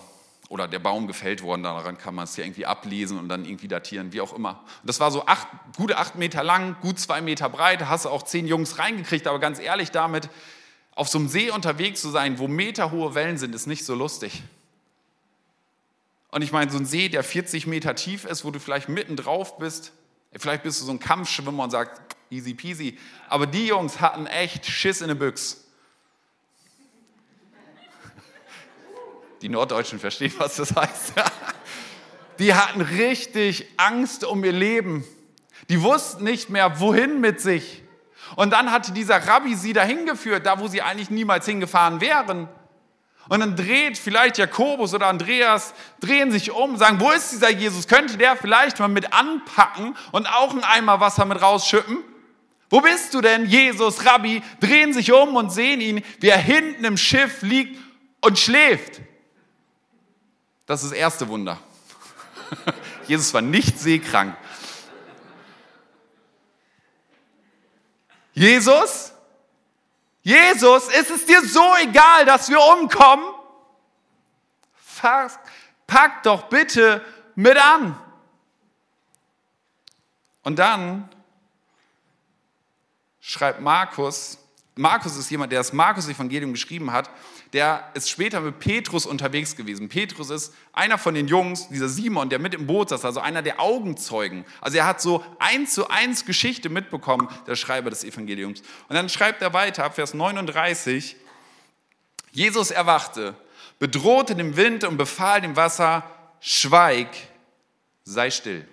Oder 0.48 0.66
der 0.66 0.78
Baum 0.78 1.06
gefällt 1.06 1.42
worden, 1.42 1.62
daran 1.62 1.98
kann 1.98 2.14
man 2.14 2.24
es 2.24 2.36
ja 2.36 2.44
irgendwie 2.44 2.64
ablesen 2.64 3.18
und 3.18 3.28
dann 3.28 3.44
irgendwie 3.44 3.68
datieren, 3.68 4.12
wie 4.12 4.20
auch 4.20 4.32
immer. 4.32 4.64
Das 4.82 4.98
war 4.98 5.10
so 5.10 5.26
acht, 5.26 5.46
gute 5.76 5.98
acht 5.98 6.14
Meter 6.14 6.42
lang, 6.42 6.76
gut 6.80 6.98
zwei 6.98 7.20
Meter 7.20 7.48
breit, 7.50 7.86
hast 7.86 8.06
du 8.06 8.08
auch 8.08 8.22
zehn 8.22 8.46
Jungs 8.46 8.78
reingekriegt, 8.78 9.26
aber 9.26 9.38
ganz 9.38 9.58
ehrlich 9.58 9.90
damit, 9.90 10.30
auf 10.94 11.08
so 11.08 11.18
einem 11.18 11.28
See 11.28 11.50
unterwegs 11.50 12.00
zu 12.00 12.10
sein, 12.10 12.38
wo 12.38 12.48
meterhohe 12.48 13.14
Wellen 13.14 13.38
sind, 13.38 13.54
ist 13.54 13.66
nicht 13.66 13.84
so 13.84 13.94
lustig. 13.94 14.42
Und 16.30 16.42
ich 16.42 16.50
meine, 16.50 16.70
so 16.70 16.78
ein 16.78 16.86
See, 16.86 17.08
der 17.08 17.22
40 17.22 17.66
Meter 17.66 17.94
tief 17.94 18.24
ist, 18.24 18.44
wo 18.44 18.50
du 18.50 18.58
vielleicht 18.58 18.88
mitten 18.88 19.16
drauf 19.16 19.58
bist, 19.58 19.92
vielleicht 20.36 20.62
bist 20.62 20.80
du 20.80 20.86
so 20.86 20.92
ein 20.92 20.98
Kampfschwimmer 20.98 21.64
und 21.64 21.70
sagst, 21.70 22.00
easy 22.30 22.54
peasy. 22.54 22.98
Aber 23.28 23.46
die 23.46 23.66
Jungs 23.66 24.00
hatten 24.00 24.26
echt 24.26 24.66
Schiss 24.66 25.00
in 25.00 25.08
der 25.08 25.14
Büchse. 25.14 25.58
Die 29.42 29.48
Norddeutschen 29.48 29.98
verstehen, 29.98 30.32
was 30.38 30.56
das 30.56 30.74
heißt. 30.74 31.14
Die 32.38 32.54
hatten 32.54 32.80
richtig 32.80 33.66
Angst 33.76 34.24
um 34.24 34.44
ihr 34.44 34.52
Leben. 34.52 35.04
Die 35.68 35.82
wussten 35.82 36.24
nicht 36.24 36.50
mehr, 36.50 36.80
wohin 36.80 37.20
mit 37.20 37.40
sich. 37.40 37.82
Und 38.36 38.52
dann 38.52 38.70
hatte 38.70 38.92
dieser 38.92 39.26
Rabbi 39.26 39.54
sie 39.54 39.72
dahin 39.72 40.06
geführt, 40.06 40.46
da 40.46 40.60
wo 40.60 40.68
sie 40.68 40.82
eigentlich 40.82 41.10
niemals 41.10 41.46
hingefahren 41.46 42.00
wären. 42.00 42.48
Und 43.28 43.40
dann 43.40 43.56
dreht 43.56 43.98
vielleicht 43.98 44.38
Jakobus 44.38 44.94
oder 44.94 45.06
Andreas, 45.06 45.74
drehen 46.00 46.30
sich 46.32 46.50
um, 46.50 46.76
sagen, 46.76 46.98
wo 47.00 47.10
ist 47.10 47.32
dieser 47.32 47.50
Jesus? 47.50 47.86
Könnte 47.86 48.16
der 48.16 48.36
vielleicht 48.36 48.78
mal 48.78 48.88
mit 48.88 49.12
anpacken 49.12 49.96
und 50.12 50.26
auch 50.26 50.50
einen 50.50 50.64
Eimer 50.64 51.00
Wasser 51.00 51.26
mit 51.26 51.40
rausschüppen? 51.40 51.98
Wo 52.70 52.80
bist 52.80 53.14
du 53.14 53.20
denn, 53.20 53.46
Jesus, 53.46 54.04
Rabbi? 54.04 54.42
Drehen 54.60 54.92
sich 54.92 55.12
um 55.12 55.36
und 55.36 55.50
sehen 55.50 55.80
ihn, 55.80 56.02
wie 56.20 56.28
er 56.28 56.38
hinten 56.38 56.84
im 56.84 56.96
Schiff 56.96 57.42
liegt 57.42 57.78
und 58.20 58.38
schläft. 58.38 59.00
Das 60.68 60.82
ist 60.82 60.92
das 60.92 60.98
erste 60.98 61.26
Wunder. 61.28 61.58
Jesus 63.08 63.32
war 63.32 63.40
nicht 63.40 63.78
seekrank. 63.78 64.36
Jesus, 68.34 69.12
Jesus, 70.22 70.88
ist 70.88 71.10
es 71.10 71.24
dir 71.24 71.42
so 71.42 71.74
egal, 71.80 72.26
dass 72.26 72.50
wir 72.50 72.60
umkommen? 72.60 73.24
Pack 75.86 76.22
doch 76.24 76.50
bitte 76.50 77.02
mit 77.34 77.56
an. 77.56 77.98
Und 80.42 80.58
dann 80.58 81.08
schreibt 83.20 83.62
Markus, 83.62 84.36
Markus 84.76 85.16
ist 85.16 85.30
jemand, 85.30 85.50
der 85.50 85.60
das 85.60 85.72
Markus-Evangelium 85.72 86.52
geschrieben 86.52 86.92
hat, 86.92 87.08
der 87.52 87.90
ist 87.94 88.10
später 88.10 88.40
mit 88.40 88.58
Petrus 88.58 89.06
unterwegs 89.06 89.56
gewesen. 89.56 89.88
Petrus 89.88 90.30
ist 90.30 90.54
einer 90.72 90.98
von 90.98 91.14
den 91.14 91.28
Jungs, 91.28 91.68
dieser 91.68 91.88
Simon, 91.88 92.28
der 92.28 92.38
mit 92.38 92.54
im 92.54 92.66
Boot 92.66 92.90
saß, 92.90 93.04
also 93.04 93.20
einer 93.20 93.40
der 93.40 93.60
Augenzeugen. 93.60 94.44
Also 94.60 94.78
er 94.78 94.86
hat 94.86 95.00
so 95.00 95.24
eins 95.38 95.72
zu 95.72 95.88
eins 95.88 96.26
Geschichte 96.26 96.68
mitbekommen, 96.68 97.28
der 97.46 97.56
Schreiber 97.56 97.88
des 97.88 98.04
Evangeliums. 98.04 98.60
Und 98.88 98.94
dann 98.94 99.08
schreibt 99.08 99.40
er 99.40 99.54
weiter, 99.54 99.90
Vers 99.90 100.12
39, 100.12 101.16
Jesus 102.32 102.70
erwachte, 102.70 103.34
bedrohte 103.78 104.34
den 104.34 104.56
Wind 104.56 104.84
und 104.84 104.98
befahl 104.98 105.40
dem 105.40 105.56
Wasser, 105.56 106.04
schweig, 106.40 107.08
sei 108.04 108.30
still. 108.30 108.68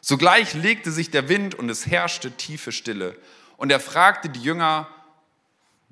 Sogleich 0.00 0.54
legte 0.54 0.90
sich 0.90 1.10
der 1.10 1.28
Wind 1.28 1.54
und 1.54 1.68
es 1.68 1.86
herrschte 1.86 2.32
tiefe 2.32 2.72
Stille. 2.72 3.16
Und 3.56 3.70
er 3.70 3.80
fragte 3.80 4.28
die 4.30 4.40
Jünger, 4.40 4.88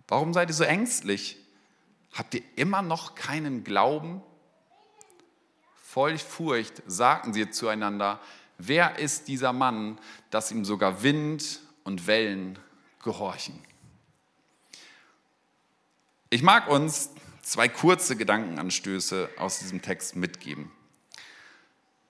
warum 0.08 0.32
seid 0.32 0.50
ihr 0.50 0.54
so 0.54 0.64
ängstlich? 0.64 1.36
Habt 2.12 2.34
ihr 2.34 2.42
immer 2.56 2.82
noch 2.82 3.14
keinen 3.14 3.62
Glauben? 3.62 4.22
Voll 5.76 6.18
Furcht 6.18 6.82
sagten 6.86 7.32
sie 7.32 7.50
zueinander, 7.50 8.20
wer 8.58 8.98
ist 8.98 9.28
dieser 9.28 9.52
Mann, 9.52 9.98
dass 10.30 10.50
ihm 10.50 10.64
sogar 10.64 11.02
Wind 11.02 11.60
und 11.84 12.06
Wellen 12.06 12.58
gehorchen? 13.02 13.62
Ich 16.30 16.42
mag 16.42 16.68
uns 16.68 17.10
zwei 17.42 17.68
kurze 17.68 18.16
Gedankenanstöße 18.16 19.30
aus 19.38 19.60
diesem 19.60 19.80
Text 19.80 20.16
mitgeben. 20.16 20.70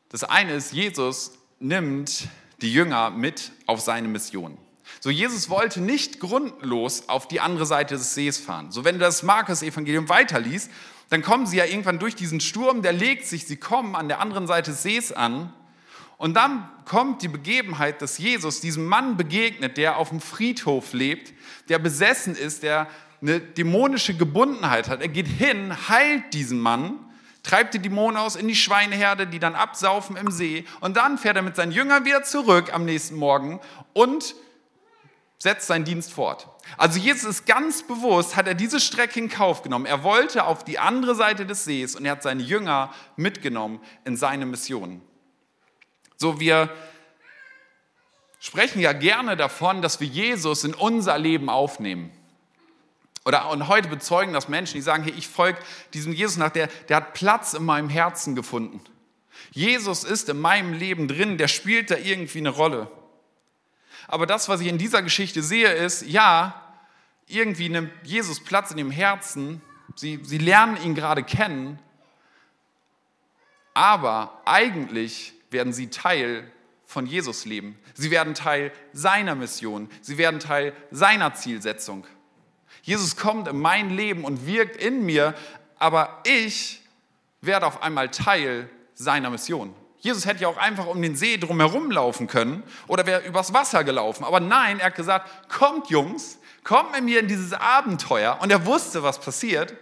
Das 0.09 0.25
eine 0.25 0.55
ist, 0.55 0.73
Jesus 0.73 1.39
nimmt 1.61 2.29
die 2.61 2.73
Jünger 2.73 3.11
mit 3.11 3.53
auf 3.67 3.81
seine 3.81 4.09
Mission. 4.09 4.59
So, 5.01 5.11
Jesus 5.11 5.49
wollte 5.49 5.81
nicht 5.81 6.21
grundlos 6.21 7.09
auf 7.09 7.29
die 7.29 7.41
andere 7.41 7.67
Seite 7.67 7.97
des 7.97 8.15
Sees 8.15 8.39
fahren. 8.39 8.73
So, 8.73 8.85
wenn 8.85 8.97
du 8.97 9.01
das 9.01 9.23
Markus-Evangelium 9.23 10.09
weiterliest, 10.09 10.71
dann 11.11 11.23
kommen 11.23 11.47
sie 11.47 11.57
ja 11.57 11.65
irgendwann 11.65 11.99
durch 11.99 12.15
diesen 12.15 12.41
Sturm, 12.41 12.83
der 12.83 12.93
legt 12.93 13.27
sich, 13.27 13.47
sie 13.47 13.57
kommen 13.57 13.95
an 13.95 14.09
der 14.09 14.21
anderen 14.21 14.47
Seite 14.47 14.73
des 14.73 14.83
Sees 14.83 15.13
an. 15.13 15.53
Und 16.19 16.35
dann 16.35 16.69
kommt 16.85 17.23
die 17.23 17.29
Begebenheit, 17.29 18.03
dass 18.03 18.19
Jesus 18.19 18.61
diesem 18.61 18.87
Mann 18.87 19.17
begegnet, 19.17 19.77
der 19.77 19.97
auf 19.97 20.09
dem 20.09 20.21
Friedhof 20.21 20.93
lebt, 20.93 21.33
der 21.69 21.79
besessen 21.79 22.35
ist, 22.35 22.65
der 22.65 22.89
eine 23.23 23.41
dämonische 23.41 24.15
Gebundenheit 24.15 24.89
hat. 24.89 25.01
Er 25.01 25.09
geht 25.09 25.29
hin, 25.29 25.75
heilt 25.89 26.35
diesen 26.35 26.61
Mann, 26.61 26.95
treibt 27.43 27.75
die 27.75 27.79
Dämonen 27.79 28.17
aus 28.17 28.37
in 28.37 28.49
die 28.49 28.57
Schweineherde, 28.57 29.27
die 29.27 29.39
dann 29.39 29.55
absaufen 29.55 30.17
im 30.17 30.31
See. 30.31 30.65
Und 30.81 30.97
dann 30.97 31.19
fährt 31.19 31.37
er 31.37 31.43
mit 31.43 31.57
seinen 31.57 31.73
Jüngern 31.73 32.05
wieder 32.05 32.25
zurück 32.25 32.75
am 32.75 32.85
nächsten 32.85 33.17
Morgen 33.17 33.61
und 33.93 34.35
setzt 35.39 35.69
seinen 35.69 35.85
Dienst 35.85 36.13
fort. 36.13 36.49
Also 36.77 36.99
Jesus 36.99 37.25
ist 37.31 37.47
ganz 37.47 37.87
bewusst, 37.87 38.37
hat 38.37 38.47
er 38.47 38.55
diese 38.55 38.81
Strecke 38.81 39.21
in 39.21 39.29
Kauf 39.29 39.63
genommen. 39.63 39.87
Er 39.87 40.03
wollte 40.03 40.45
auf 40.45 40.65
die 40.65 40.79
andere 40.79 41.15
Seite 41.15 41.47
des 41.47 41.65
Sees 41.65 41.95
und 41.95 42.05
er 42.05 42.13
hat 42.13 42.23
seine 42.23 42.43
Jünger 42.43 42.93
mitgenommen 43.17 43.81
in 44.05 44.17
seine 44.17 44.47
Mission. 44.47 45.01
So, 46.17 46.41
wir 46.41 46.69
sprechen 48.41 48.81
ja 48.81 48.93
gerne 48.93 49.37
davon, 49.37 49.81
dass 49.81 50.01
wir 50.01 50.09
Jesus 50.09 50.65
in 50.65 50.75
unser 50.75 51.17
Leben 51.19 51.49
aufnehmen. 51.49 52.11
Oder 53.25 53.51
und 53.51 53.69
heute 53.69 53.89
bezeugen 53.89 54.33
das 54.33 54.49
Menschen, 54.49 54.75
die 54.75 54.83
sagen, 54.83 55.05
hey, 55.05 55.13
ich 55.17 55.29
folge 55.29 55.61
diesem 55.95 56.13
Jesus 56.13 56.37
nach, 56.37 56.51
der, 56.51 56.69
der 56.89 56.97
hat 56.97 57.15
Platz 57.15 57.55
in 57.55 57.65
meinem 57.65 57.89
Herzen 57.89 58.35
gefunden. 58.35 58.81
Jesus 59.53 60.03
ist 60.03 60.29
in 60.29 60.41
meinem 60.41 60.73
Leben 60.73 61.07
drin, 61.07 61.39
der 61.39 61.49
spielt 61.49 61.91
da 61.91 61.97
irgendwie 61.97 62.39
eine 62.39 62.49
Rolle. 62.49 62.91
Aber 64.09 64.27
das, 64.27 64.49
was 64.49 64.61
ich 64.61 64.67
in 64.67 64.79
dieser 64.79 65.03
Geschichte 65.03 65.43
sehe, 65.43 65.73
ist, 65.73 66.03
ja, 66.03 66.61
irgendwie 67.27 67.69
nimmt 67.69 67.93
Jesus 68.03 68.43
Platz 68.43 68.71
in 68.71 68.79
dem 68.79 68.91
Herzen. 68.91 69.61
Sie, 69.95 70.19
sie 70.25 70.39
lernen 70.39 70.83
ihn 70.83 70.95
gerade 70.95 71.23
kennen. 71.23 71.79
Aber 73.75 74.43
eigentlich 74.45 75.35
werden 75.51 75.73
sie 75.73 75.89
Teil 75.91 76.51
von 76.87 77.07
Jesus 77.07 77.45
leben. 77.45 77.79
Sie 77.95 78.11
werden 78.11 78.33
Teil 78.33 78.73
seiner 78.95 79.35
Mission. 79.35 79.91
Sie 80.01 80.17
werden 80.17 80.41
Teil 80.41 80.73
seiner 80.91 81.35
Zielsetzung. 81.35 82.07
Jesus 82.83 83.17
kommt 83.17 83.47
in 83.47 83.59
mein 83.59 83.91
Leben 83.91 84.25
und 84.25 84.47
wirkt 84.47 84.77
in 84.77 85.05
mir, 85.05 85.35
aber 85.79 86.23
ich 86.25 86.81
werde 87.43 87.67
auf 87.67 87.83
einmal 87.83 88.11
Teil 88.11 88.71
seiner 88.95 89.29
Mission. 89.29 89.75
Jesus 90.01 90.27
hätte 90.27 90.43
ja 90.43 90.49
auch 90.49 90.57
einfach 90.57 90.87
um 90.87 91.03
den 91.03 91.17
See 91.17 91.39
drumherum 91.39 91.91
laufen 91.91 92.29
können 92.29 92.63
oder 92.87 93.07
wäre 93.07 93.27
übers 93.27 93.53
Wasser 93.53 93.83
gelaufen. 93.83 94.25
Aber 94.25 94.41
nein, 94.41 94.79
er 94.79 94.87
hat 94.87 94.95
gesagt, 94.95 95.49
kommt 95.49 95.91
Jungs, 95.91 96.39
kommt 96.63 96.93
mit 96.93 97.05
mir 97.05 97.21
in 97.21 97.29
dieses 97.29 97.53
Abenteuer. 97.53 98.39
Und 98.41 98.51
er 98.51 98.65
wusste, 98.65 99.03
was 99.03 99.21
passiert. 99.21 99.75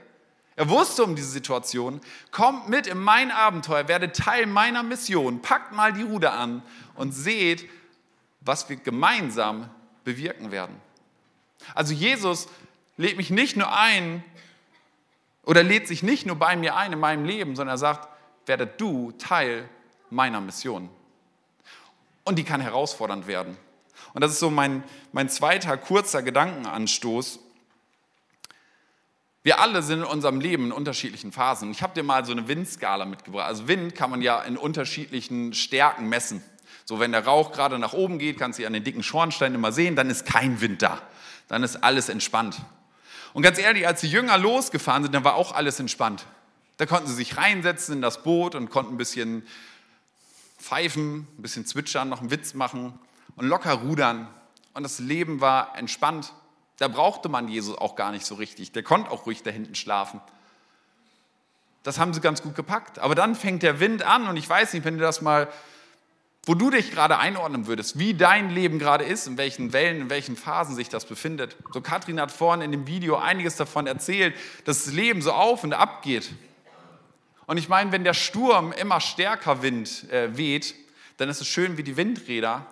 Er 0.56 0.70
wusste 0.70 1.04
um 1.04 1.14
diese 1.14 1.28
Situation. 1.28 2.00
Kommt 2.30 2.68
mit 2.70 2.86
in 2.86 2.98
mein 2.98 3.30
Abenteuer, 3.30 3.88
werdet 3.88 4.16
Teil 4.16 4.46
meiner 4.46 4.82
Mission. 4.82 5.42
Packt 5.42 5.72
mal 5.72 5.92
die 5.92 6.02
Ruder 6.02 6.32
an 6.32 6.62
und 6.94 7.12
seht, 7.12 7.68
was 8.40 8.68
wir 8.70 8.76
gemeinsam 8.76 9.68
bewirken 10.04 10.50
werden. 10.50 10.80
Also 11.74 11.92
Jesus 11.92 12.48
lädt 12.96 13.18
mich 13.18 13.30
nicht 13.30 13.56
nur 13.56 13.76
ein 13.76 14.24
oder 15.42 15.62
lädt 15.62 15.88
sich 15.88 16.02
nicht 16.02 16.24
nur 16.24 16.36
bei 16.36 16.56
mir 16.56 16.74
ein 16.74 16.92
in 16.92 17.00
meinem 17.00 17.26
Leben, 17.26 17.54
sondern 17.54 17.74
er 17.74 17.78
sagt, 17.78 18.08
werdet 18.46 18.80
du 18.80 19.12
Teil 19.12 19.68
meiner 20.10 20.40
Mission. 20.40 20.88
Und 22.24 22.36
die 22.36 22.44
kann 22.44 22.60
herausfordernd 22.60 23.26
werden. 23.26 23.56
Und 24.14 24.22
das 24.22 24.32
ist 24.32 24.40
so 24.40 24.50
mein, 24.50 24.82
mein 25.12 25.28
zweiter 25.28 25.76
kurzer 25.76 26.22
Gedankenanstoß. 26.22 27.38
Wir 29.42 29.60
alle 29.60 29.82
sind 29.82 30.00
in 30.00 30.04
unserem 30.04 30.40
Leben 30.40 30.66
in 30.66 30.72
unterschiedlichen 30.72 31.30
Phasen. 31.30 31.70
Ich 31.70 31.82
habe 31.82 31.94
dir 31.94 32.02
mal 32.02 32.24
so 32.24 32.32
eine 32.32 32.48
Windskala 32.48 33.04
mitgebracht. 33.04 33.46
Also 33.46 33.68
Wind 33.68 33.94
kann 33.94 34.10
man 34.10 34.22
ja 34.22 34.42
in 34.42 34.56
unterschiedlichen 34.56 35.54
Stärken 35.54 36.08
messen. 36.08 36.42
So 36.84 36.98
wenn 36.98 37.12
der 37.12 37.24
Rauch 37.24 37.52
gerade 37.52 37.78
nach 37.78 37.92
oben 37.92 38.18
geht, 38.18 38.38
kannst 38.38 38.58
du 38.58 38.66
an 38.66 38.72
den 38.72 38.84
dicken 38.84 39.02
Schornstein 39.02 39.54
immer 39.54 39.70
sehen, 39.70 39.96
dann 39.96 40.10
ist 40.10 40.26
kein 40.26 40.60
Wind 40.60 40.82
da. 40.82 41.00
Dann 41.48 41.62
ist 41.62 41.84
alles 41.84 42.08
entspannt. 42.08 42.60
Und 43.34 43.42
ganz 43.42 43.58
ehrlich, 43.58 43.86
als 43.86 44.00
die 44.00 44.08
Jünger 44.08 44.38
losgefahren 44.38 45.02
sind, 45.02 45.14
dann 45.14 45.24
war 45.24 45.34
auch 45.34 45.52
alles 45.52 45.78
entspannt. 45.78 46.26
Da 46.78 46.86
konnten 46.86 47.06
sie 47.06 47.14
sich 47.14 47.36
reinsetzen 47.36 47.96
in 47.96 48.02
das 48.02 48.22
Boot 48.22 48.54
und 48.54 48.70
konnten 48.70 48.94
ein 48.94 48.98
bisschen 48.98 49.46
pfeifen, 50.58 51.26
ein 51.38 51.42
bisschen 51.42 51.66
zwitschern, 51.66 52.08
noch 52.08 52.20
einen 52.20 52.30
Witz 52.30 52.54
machen 52.54 52.98
und 53.36 53.46
locker 53.46 53.74
rudern. 53.74 54.28
Und 54.74 54.82
das 54.82 54.98
Leben 54.98 55.40
war 55.40 55.76
entspannt. 55.76 56.32
Da 56.78 56.88
brauchte 56.88 57.28
man 57.28 57.48
Jesus 57.48 57.76
auch 57.76 57.96
gar 57.96 58.12
nicht 58.12 58.26
so 58.26 58.34
richtig. 58.34 58.72
Der 58.72 58.82
konnte 58.82 59.10
auch 59.10 59.26
ruhig 59.26 59.42
da 59.42 59.50
hinten 59.50 59.74
schlafen. 59.74 60.20
das 61.82 61.98
haben 61.98 62.12
sie 62.12 62.20
ganz 62.20 62.42
gut 62.42 62.54
gepackt. 62.54 62.98
Aber 62.98 63.14
dann 63.14 63.34
fängt 63.34 63.62
der 63.62 63.80
Wind 63.80 64.02
an 64.02 64.26
und 64.26 64.36
ich 64.36 64.48
weiß 64.48 64.72
nicht, 64.72 64.84
wenn 64.84 64.98
du 64.98 65.04
das 65.04 65.22
mal, 65.22 65.48
wo 66.44 66.54
du 66.54 66.70
dich 66.70 66.90
gerade 66.90 67.18
einordnen 67.18 67.66
würdest, 67.66 67.98
wie 67.98 68.14
dein 68.14 68.50
Leben 68.50 68.78
gerade 68.78 69.04
ist, 69.04 69.26
in 69.26 69.36
welchen 69.36 69.72
Wellen, 69.72 70.02
in 70.02 70.10
welchen 70.10 70.36
Phasen 70.36 70.74
sich 70.74 70.88
das 70.88 71.04
befindet. 71.04 71.56
So 71.72 71.80
Katrin 71.80 72.20
hat 72.20 72.32
vorhin 72.32 72.62
in 72.62 72.72
dem 72.72 72.86
Video 72.86 73.16
einiges 73.16 73.56
davon 73.56 73.86
erzählt, 73.86 74.34
dass 74.64 74.84
das 74.84 74.94
Leben 74.94 75.22
so 75.22 75.32
auf 75.32 75.64
und 75.64 75.74
ab 75.74 76.02
geht. 76.02 76.32
Und 77.46 77.58
ich 77.58 77.68
meine, 77.68 77.92
wenn 77.92 78.04
der 78.04 78.14
Sturm 78.14 78.72
immer 78.72 79.00
stärker 79.00 79.62
Wind 79.62 80.10
äh, 80.10 80.36
weht, 80.36 80.74
dann 81.16 81.28
ist 81.28 81.40
es 81.40 81.46
schön 81.46 81.76
wie 81.76 81.82
die 81.82 81.96
Windräder. 81.96 82.66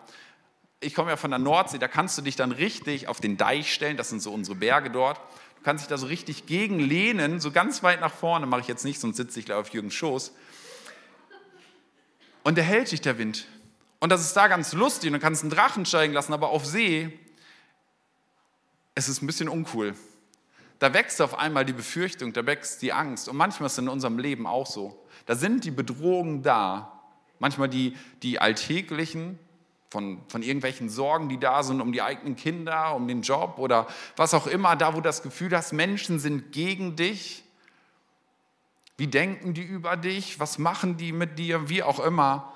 Ich 0.80 0.94
komme 0.94 1.10
ja 1.10 1.16
von 1.16 1.30
der 1.30 1.38
Nordsee, 1.38 1.78
da 1.78 1.88
kannst 1.88 2.18
du 2.18 2.22
dich 2.22 2.36
dann 2.36 2.52
richtig 2.52 3.08
auf 3.08 3.20
den 3.20 3.36
Deich 3.36 3.72
stellen, 3.72 3.96
das 3.96 4.10
sind 4.10 4.20
so 4.20 4.32
unsere 4.32 4.56
Berge 4.56 4.90
dort. 4.90 5.18
Du 5.56 5.62
kannst 5.62 5.84
dich 5.84 5.88
da 5.88 5.96
so 5.96 6.06
richtig 6.06 6.46
gegenlehnen, 6.46 7.40
so 7.40 7.50
ganz 7.50 7.82
weit 7.82 8.00
nach 8.00 8.12
vorne, 8.12 8.46
mache 8.46 8.60
ich 8.62 8.68
jetzt 8.68 8.84
nicht, 8.84 9.00
sonst 9.00 9.16
sitze 9.16 9.38
ich 9.38 9.46
gleich 9.46 9.56
auf 9.56 9.70
Jürgens 9.70 9.94
Schoß. 9.94 10.32
Und 12.42 12.56
der 12.56 12.64
hält 12.64 12.88
sich 12.88 13.00
der 13.00 13.16
Wind. 13.16 13.46
Und 14.00 14.10
das 14.10 14.20
ist 14.20 14.34
da 14.34 14.48
ganz 14.48 14.74
lustig, 14.74 15.08
und 15.08 15.14
du 15.14 15.20
kannst 15.20 15.42
einen 15.42 15.50
Drachen 15.50 15.86
steigen 15.86 16.12
lassen, 16.12 16.34
aber 16.34 16.50
auf 16.50 16.66
See, 16.66 17.18
es 18.94 19.08
ist 19.08 19.22
ein 19.22 19.26
bisschen 19.26 19.48
uncool. 19.48 19.94
Da 20.78 20.92
wächst 20.92 21.22
auf 21.22 21.38
einmal 21.38 21.64
die 21.64 21.72
Befürchtung, 21.72 22.32
da 22.32 22.44
wächst 22.46 22.82
die 22.82 22.92
Angst. 22.92 23.28
Und 23.28 23.36
manchmal 23.36 23.66
ist 23.66 23.72
es 23.72 23.78
in 23.78 23.88
unserem 23.88 24.18
Leben 24.18 24.46
auch 24.46 24.66
so. 24.66 25.04
Da 25.26 25.34
sind 25.34 25.64
die 25.64 25.70
Bedrohungen 25.70 26.42
da, 26.42 26.94
Manchmal 27.38 27.68
die, 27.68 27.96
die 28.22 28.38
alltäglichen, 28.38 29.38
von, 29.90 30.22
von 30.28 30.42
irgendwelchen 30.42 30.88
Sorgen, 30.88 31.28
die 31.28 31.38
da 31.38 31.62
sind 31.62 31.80
um 31.80 31.92
die 31.92 32.02
eigenen 32.02 32.36
Kinder, 32.36 32.94
um 32.94 33.06
den 33.06 33.22
Job 33.22 33.58
oder 33.58 33.86
was 34.16 34.34
auch 34.34 34.46
immer, 34.46 34.76
da 34.76 34.92
wo 34.94 34.96
du 34.96 35.02
das 35.02 35.22
Gefühl 35.22 35.54
hast, 35.56 35.72
Menschen 35.72 36.18
sind 36.18 36.52
gegen 36.52 36.96
dich. 36.96 37.44
Wie 38.96 39.06
denken 39.06 39.54
die 39.54 39.62
über 39.62 39.96
dich? 39.96 40.40
Was 40.40 40.58
machen 40.58 40.96
die 40.96 41.12
mit 41.12 41.38
dir? 41.38 41.68
Wie 41.68 41.82
auch 41.82 42.00
immer. 42.00 42.52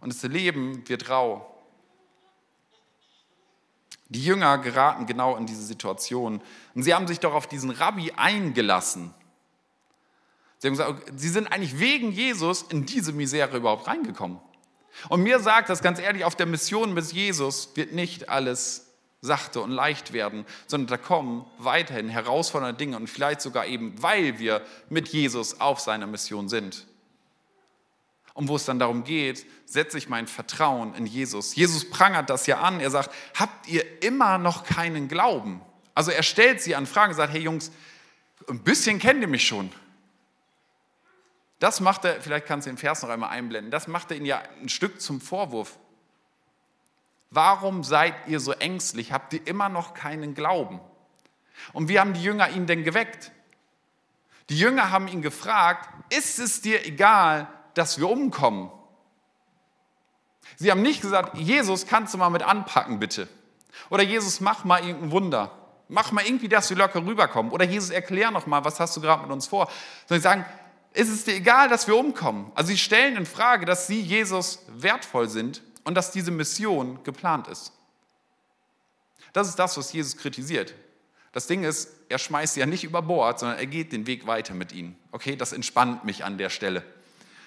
Und 0.00 0.14
das 0.14 0.22
Leben 0.22 0.88
wird 0.88 1.10
rau. 1.10 1.51
Die 4.12 4.22
Jünger 4.22 4.58
geraten 4.58 5.06
genau 5.06 5.36
in 5.36 5.46
diese 5.46 5.62
Situation. 5.62 6.42
Und 6.74 6.82
sie 6.82 6.94
haben 6.94 7.06
sich 7.06 7.20
doch 7.20 7.34
auf 7.34 7.46
diesen 7.46 7.70
Rabbi 7.70 8.12
eingelassen. 8.16 9.14
Sie 10.58 10.68
haben 10.68 10.74
gesagt, 10.74 11.12
sie 11.16 11.28
sind 11.28 11.48
eigentlich 11.48 11.80
wegen 11.80 12.12
Jesus 12.12 12.62
in 12.62 12.86
diese 12.86 13.12
Misere 13.12 13.56
überhaupt 13.56 13.86
reingekommen. 13.86 14.38
Und 15.08 15.22
mir 15.22 15.40
sagt 15.40 15.70
das 15.70 15.82
ganz 15.82 15.98
ehrlich, 15.98 16.24
auf 16.24 16.36
der 16.36 16.46
Mission 16.46 16.94
bis 16.94 17.12
Jesus 17.12 17.70
wird 17.74 17.92
nicht 17.92 18.28
alles 18.28 18.92
sachte 19.22 19.60
und 19.60 19.70
leicht 19.70 20.12
werden, 20.12 20.44
sondern 20.66 20.88
da 20.88 20.96
kommen 20.98 21.46
weiterhin 21.58 22.08
herausfordernde 22.08 22.76
Dinge 22.76 22.96
und 22.96 23.08
vielleicht 23.08 23.40
sogar 23.40 23.66
eben, 23.66 24.00
weil 24.02 24.38
wir 24.38 24.62
mit 24.90 25.08
Jesus 25.08 25.60
auf 25.60 25.80
seiner 25.80 26.06
Mission 26.06 26.48
sind. 26.48 26.86
Und 28.34 28.48
wo 28.48 28.56
es 28.56 28.64
dann 28.64 28.78
darum 28.78 29.04
geht, 29.04 29.46
setze 29.66 29.98
ich 29.98 30.08
mein 30.08 30.26
Vertrauen 30.26 30.94
in 30.94 31.06
Jesus. 31.06 31.54
Jesus 31.54 31.88
prangert 31.90 32.30
das 32.30 32.46
ja 32.46 32.60
an. 32.60 32.80
Er 32.80 32.90
sagt, 32.90 33.10
habt 33.38 33.68
ihr 33.68 34.02
immer 34.02 34.38
noch 34.38 34.64
keinen 34.64 35.08
Glauben? 35.08 35.60
Also 35.94 36.10
er 36.10 36.22
stellt 36.22 36.62
sie 36.62 36.74
an 36.74 36.86
Fragen 36.86 37.14
sagt, 37.14 37.32
hey 37.32 37.42
Jungs, 37.42 37.70
ein 38.48 38.60
bisschen 38.60 38.98
kennt 38.98 39.20
ihr 39.20 39.28
mich 39.28 39.46
schon. 39.46 39.70
Das 41.58 41.80
macht 41.80 42.04
er, 42.04 42.20
vielleicht 42.20 42.46
kannst 42.46 42.66
du 42.66 42.70
den 42.70 42.78
Vers 42.78 43.02
noch 43.02 43.10
einmal 43.10 43.30
einblenden, 43.30 43.70
das 43.70 43.86
macht 43.86 44.10
er 44.10 44.16
ihnen 44.16 44.26
ja 44.26 44.42
ein 44.60 44.68
Stück 44.68 45.00
zum 45.00 45.20
Vorwurf. 45.20 45.78
Warum 47.30 47.84
seid 47.84 48.14
ihr 48.26 48.40
so 48.40 48.52
ängstlich? 48.52 49.12
Habt 49.12 49.32
ihr 49.32 49.46
immer 49.46 49.68
noch 49.68 49.94
keinen 49.94 50.34
Glauben? 50.34 50.80
Und 51.72 51.88
wie 51.88 52.00
haben 52.00 52.14
die 52.14 52.22
Jünger 52.22 52.50
ihn 52.50 52.66
denn 52.66 52.82
geweckt? 52.82 53.30
Die 54.48 54.58
Jünger 54.58 54.90
haben 54.90 55.06
ihn 55.06 55.22
gefragt, 55.22 55.88
ist 56.12 56.38
es 56.38 56.60
dir 56.62 56.84
egal, 56.84 57.46
dass 57.74 57.98
wir 57.98 58.08
umkommen? 58.08 58.70
Sie 60.56 60.70
haben 60.70 60.82
nicht 60.82 61.00
gesagt, 61.00 61.36
Jesus, 61.38 61.86
kannst 61.86 62.14
du 62.14 62.18
mal 62.18 62.30
mit 62.30 62.42
anpacken, 62.42 62.98
bitte? 62.98 63.28
Oder 63.90 64.02
Jesus, 64.02 64.40
mach 64.40 64.64
mal 64.64 64.84
irgendein 64.84 65.10
Wunder. 65.10 65.50
Mach 65.88 66.12
mal 66.12 66.24
irgendwie, 66.24 66.48
dass 66.48 66.70
wir 66.70 66.76
locker 66.76 67.04
rüberkommen. 67.04 67.52
Oder 67.52 67.64
Jesus, 67.64 67.90
erklär 67.90 68.30
noch 68.30 68.46
mal, 68.46 68.64
was 68.64 68.80
hast 68.80 68.96
du 68.96 69.00
gerade 69.00 69.22
mit 69.22 69.30
uns 69.30 69.46
vor? 69.46 69.70
Sondern 70.06 70.20
sie 70.20 70.22
sagen, 70.22 70.46
ist 70.94 71.08
es 71.08 71.24
dir 71.24 71.34
egal, 71.34 71.68
dass 71.68 71.86
wir 71.86 71.96
umkommen. 71.96 72.50
Also 72.54 72.68
sie 72.68 72.78
stellen 72.78 73.16
in 73.16 73.26
Frage, 73.26 73.66
dass 73.66 73.86
sie 73.86 74.00
Jesus 74.00 74.60
wertvoll 74.68 75.28
sind 75.28 75.62
und 75.84 75.94
dass 75.94 76.10
diese 76.10 76.30
Mission 76.30 77.02
geplant 77.04 77.48
ist. 77.48 77.72
Das 79.32 79.48
ist 79.48 79.58
das, 79.58 79.76
was 79.76 79.92
Jesus 79.92 80.16
kritisiert. 80.16 80.74
Das 81.32 81.46
Ding 81.46 81.64
ist, 81.64 81.88
er 82.10 82.18
schmeißt 82.18 82.54
sie 82.54 82.60
ja 82.60 82.66
nicht 82.66 82.84
über 82.84 83.00
Bord, 83.00 83.38
sondern 83.38 83.58
er 83.58 83.66
geht 83.66 83.92
den 83.92 84.06
Weg 84.06 84.26
weiter 84.26 84.52
mit 84.52 84.72
ihnen. 84.72 84.96
Okay, 85.12 85.34
das 85.34 85.52
entspannt 85.52 86.04
mich 86.04 86.24
an 86.24 86.36
der 86.36 86.50
Stelle. 86.50 86.84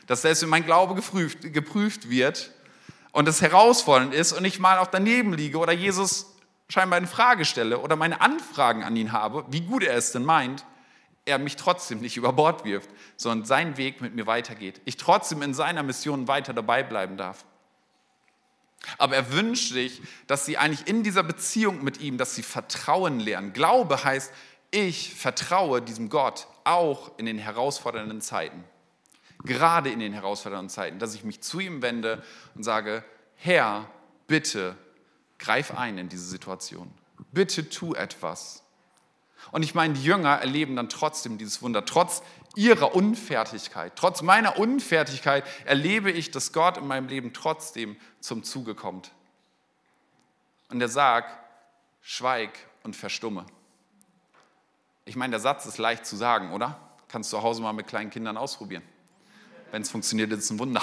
Dass 0.08 0.22
selbst 0.22 0.44
wenn 0.44 0.50
mein 0.50 0.66
Glaube 0.66 0.96
geprüft, 0.96 1.54
geprüft 1.54 2.10
wird 2.10 2.52
und 3.12 3.28
es 3.28 3.42
herausfordernd 3.42 4.14
ist 4.14 4.34
und 4.34 4.46
ich 4.46 4.60
mal 4.60 4.78
auch 4.80 4.88
daneben 4.88 5.34
liege 5.34 5.58
oder 5.58 5.74
Jesus 5.74 6.36
scheinbar 6.70 7.00
in 7.00 7.08
Frage 7.08 7.46
stelle 7.46 7.80
oder 7.80 7.96
meine 7.96 8.22
Anfragen 8.22 8.84
an 8.84 8.96
ihn 8.96 9.12
habe, 9.12 9.46
wie 9.50 9.62
gut 9.62 9.84
er 9.84 9.96
es 9.96 10.12
denn 10.12 10.24
meint, 10.24 10.66
er 11.26 11.40
mich 11.40 11.56
trotzdem 11.56 12.02
nicht 12.02 12.18
über 12.18 12.34
Bord 12.34 12.66
wirft, 12.66 12.90
sondern 13.18 13.46
sein 13.46 13.78
Weg 13.78 14.02
mit 14.02 14.16
mir 14.16 14.28
weitergeht. 14.28 14.80
Ich 14.86 14.98
trotzdem 14.98 15.42
in 15.42 15.54
seiner 15.54 15.84
Mission 15.84 16.28
weiter 16.28 16.54
dabei 16.54 16.84
bleiben 16.84 17.18
darf. 17.18 17.46
Aber 19.00 19.16
er 19.16 19.32
wünscht 19.32 19.74
sich, 19.74 20.02
dass 20.28 20.46
sie 20.46 20.58
eigentlich 20.58 20.88
in 20.88 21.02
dieser 21.02 21.24
Beziehung 21.24 21.84
mit 21.84 22.00
ihm, 22.00 22.20
dass 22.20 22.36
sie 22.36 22.44
Vertrauen 22.44 23.20
lernen. 23.20 23.54
Glaube 23.54 24.04
heißt, 24.04 24.32
ich 24.70 25.16
vertraue 25.16 25.82
diesem 25.82 26.10
Gott 26.10 26.48
auch 26.64 27.12
in 27.18 27.26
den 27.26 27.40
herausfordernden 27.40 28.22
Zeiten. 28.22 28.64
Gerade 29.46 29.90
in 29.90 30.00
den 30.00 30.14
herausfordernden 30.14 30.70
Zeiten, 30.70 31.00
dass 31.00 31.16
ich 31.16 31.24
mich 31.24 31.42
zu 31.42 31.60
ihm 31.60 31.82
wende 31.82 32.24
und 32.56 32.64
sage, 32.64 33.04
Herr, 33.36 33.90
bitte 34.28 34.76
greif 35.40 35.72
ein 35.78 35.98
in 35.98 36.10
diese 36.10 36.26
Situation. 36.26 36.92
Bitte 37.32 37.70
tu 37.70 37.94
etwas. 37.94 38.64
Und 39.52 39.64
ich 39.64 39.76
meine, 39.76 39.94
die 39.94 40.04
Jünger 40.04 40.36
erleben 40.38 40.76
dann 40.76 40.90
trotzdem 40.90 41.38
dieses 41.38 41.62
Wunder. 41.62 41.86
Trotz 41.86 42.24
ihrer 42.56 42.96
Unfertigkeit, 42.96 43.94
trotz 43.96 44.22
meiner 44.22 44.58
Unfertigkeit 44.58 45.44
erlebe 45.66 46.12
ich, 46.12 46.32
dass 46.32 46.54
Gott 46.54 46.78
in 46.78 46.88
meinem 46.88 47.08
Leben 47.08 47.34
trotzdem 47.34 47.98
zum 48.20 48.44
Zuge 48.44 48.76
kommt. 48.76 49.12
Und 50.70 50.82
er 50.82 50.90
sagt, 50.90 51.38
schweig 52.02 52.52
und 52.84 52.96
verstumme. 52.96 53.46
Ich 55.06 55.16
meine, 55.16 55.32
der 55.32 55.40
Satz 55.40 55.66
ist 55.66 55.78
leicht 55.78 56.06
zu 56.06 56.16
sagen, 56.16 56.52
oder? 56.52 56.80
Kannst 57.08 57.32
du 57.32 57.38
zu 57.38 57.44
Hause 57.44 57.62
mal 57.62 57.74
mit 57.74 57.88
kleinen 57.88 58.10
Kindern 58.10 58.38
ausprobieren. 58.38 58.84
Wenn 59.72 59.82
es 59.82 59.90
funktioniert, 59.90 60.32
ist 60.32 60.46
es 60.46 60.50
ein 60.50 60.60
Wunder. 60.60 60.82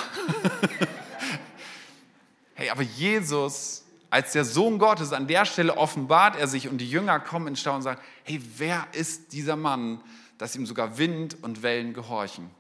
hey, 2.55 2.71
aber 2.71 2.83
Jesus 2.83 3.83
als 4.13 4.33
der 4.33 4.45
Sohn 4.45 4.79
Gottes, 4.79 5.15
an 5.15 5.27
der 5.27 5.47
Stelle 5.47 5.79
offenbart 5.79 6.37
er 6.37 6.47
sich 6.47 6.69
und 6.69 6.77
die 6.77 6.91
Jünger 6.91 7.19
kommen 7.19 7.47
in 7.47 7.57
Staunen 7.57 7.77
und 7.77 7.83
sagen, 7.83 8.01
hey, 8.25 8.43
wer 8.59 8.87
ist 8.93 9.33
dieser 9.33 9.57
Mann, 9.57 10.03
dass 10.37 10.55
ihm 10.55 10.67
sogar 10.67 10.99
Wind 10.99 11.43
und 11.43 11.63
Wellen 11.63 11.95
gehorchen? 11.95 12.51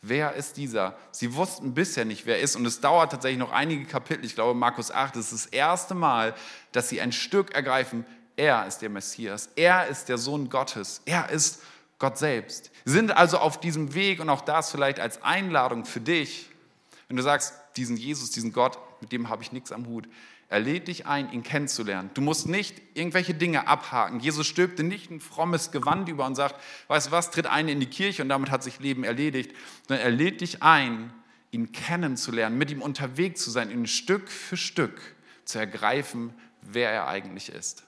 Wer 0.00 0.34
ist 0.34 0.56
dieser? 0.56 0.96
Sie 1.10 1.34
wussten 1.34 1.74
bisher 1.74 2.04
nicht, 2.04 2.26
wer 2.26 2.36
er 2.36 2.42
ist. 2.42 2.54
Und 2.54 2.64
es 2.64 2.80
dauert 2.80 3.10
tatsächlich 3.10 3.40
noch 3.40 3.50
einige 3.50 3.84
Kapitel. 3.84 4.24
Ich 4.24 4.36
glaube, 4.36 4.56
Markus 4.56 4.92
8 4.92 5.16
ist 5.16 5.32
das 5.32 5.46
erste 5.46 5.96
Mal, 5.96 6.34
dass 6.70 6.88
sie 6.88 7.00
ein 7.00 7.10
Stück 7.10 7.52
ergreifen. 7.52 8.06
Er 8.36 8.66
ist 8.68 8.78
der 8.78 8.88
Messias. 8.88 9.50
Er 9.56 9.88
ist 9.88 10.08
der 10.08 10.18
Sohn 10.18 10.48
Gottes. 10.48 11.02
Er 11.06 11.30
ist 11.30 11.60
Gott 12.02 12.18
selbst. 12.18 12.72
Sie 12.84 12.94
sind 12.94 13.16
also 13.16 13.38
auf 13.38 13.60
diesem 13.60 13.94
Weg 13.94 14.18
und 14.18 14.28
auch 14.28 14.40
das 14.40 14.72
vielleicht 14.72 14.98
als 14.98 15.22
Einladung 15.22 15.84
für 15.84 16.00
dich. 16.00 16.50
Wenn 17.06 17.16
du 17.16 17.22
sagst, 17.22 17.54
diesen 17.76 17.96
Jesus, 17.96 18.32
diesen 18.32 18.52
Gott, 18.52 18.76
mit 19.00 19.12
dem 19.12 19.28
habe 19.28 19.44
ich 19.44 19.52
nichts 19.52 19.70
am 19.70 19.86
Hut. 19.86 20.08
Er 20.48 20.58
lädt 20.58 20.88
dich 20.88 21.06
ein, 21.06 21.30
ihn 21.30 21.44
kennenzulernen. 21.44 22.10
Du 22.14 22.20
musst 22.20 22.48
nicht 22.48 22.82
irgendwelche 22.94 23.34
Dinge 23.34 23.68
abhaken. 23.68 24.18
Jesus 24.18 24.48
stülpte 24.48 24.82
nicht 24.82 25.12
ein 25.12 25.20
frommes 25.20 25.70
Gewand 25.70 26.08
über 26.08 26.26
und 26.26 26.34
sagt, 26.34 26.56
weißt 26.88 27.06
du 27.06 27.10
was, 27.12 27.30
tritt 27.30 27.46
ein 27.46 27.68
in 27.68 27.78
die 27.78 27.86
Kirche 27.86 28.22
und 28.22 28.28
damit 28.30 28.50
hat 28.50 28.64
sich 28.64 28.80
Leben 28.80 29.04
erledigt, 29.04 29.56
sondern 29.86 30.04
er 30.04 30.10
lädt 30.10 30.40
dich 30.40 30.60
ein, 30.60 31.12
ihn 31.52 31.70
kennenzulernen, 31.70 32.58
mit 32.58 32.72
ihm 32.72 32.82
unterwegs 32.82 33.44
zu 33.44 33.52
sein, 33.52 33.70
ihn 33.70 33.86
Stück 33.86 34.28
für 34.28 34.56
Stück 34.56 35.00
zu 35.44 35.60
ergreifen, 35.60 36.34
wer 36.62 36.90
er 36.90 37.06
eigentlich 37.06 37.48
ist. 37.48 37.84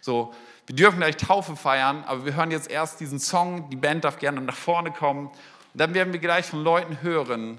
So, 0.00 0.34
wir 0.66 0.74
dürfen 0.74 0.98
gleich 0.98 1.16
Taufe 1.16 1.56
feiern, 1.56 2.04
aber 2.04 2.24
wir 2.24 2.34
hören 2.34 2.50
jetzt 2.50 2.70
erst 2.70 3.00
diesen 3.00 3.18
Song. 3.18 3.70
Die 3.70 3.76
Band 3.76 4.04
darf 4.04 4.18
gerne 4.18 4.40
nach 4.40 4.56
vorne 4.56 4.90
kommen. 4.90 5.26
Und 5.26 5.34
dann 5.74 5.94
werden 5.94 6.12
wir 6.12 6.20
gleich 6.20 6.46
von 6.46 6.62
Leuten 6.62 7.02
hören, 7.02 7.58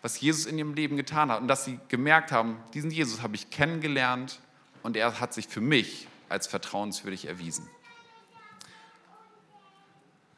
was 0.00 0.20
Jesus 0.20 0.46
in 0.46 0.58
ihrem 0.58 0.74
Leben 0.74 0.96
getan 0.96 1.30
hat 1.30 1.40
und 1.40 1.48
dass 1.48 1.64
sie 1.64 1.78
gemerkt 1.88 2.32
haben, 2.32 2.56
diesen 2.74 2.90
Jesus 2.90 3.22
habe 3.22 3.36
ich 3.36 3.50
kennengelernt 3.50 4.40
und 4.82 4.96
er 4.96 5.20
hat 5.20 5.32
sich 5.32 5.46
für 5.46 5.60
mich 5.60 6.08
als 6.28 6.46
vertrauenswürdig 6.46 7.28
erwiesen. 7.28 7.68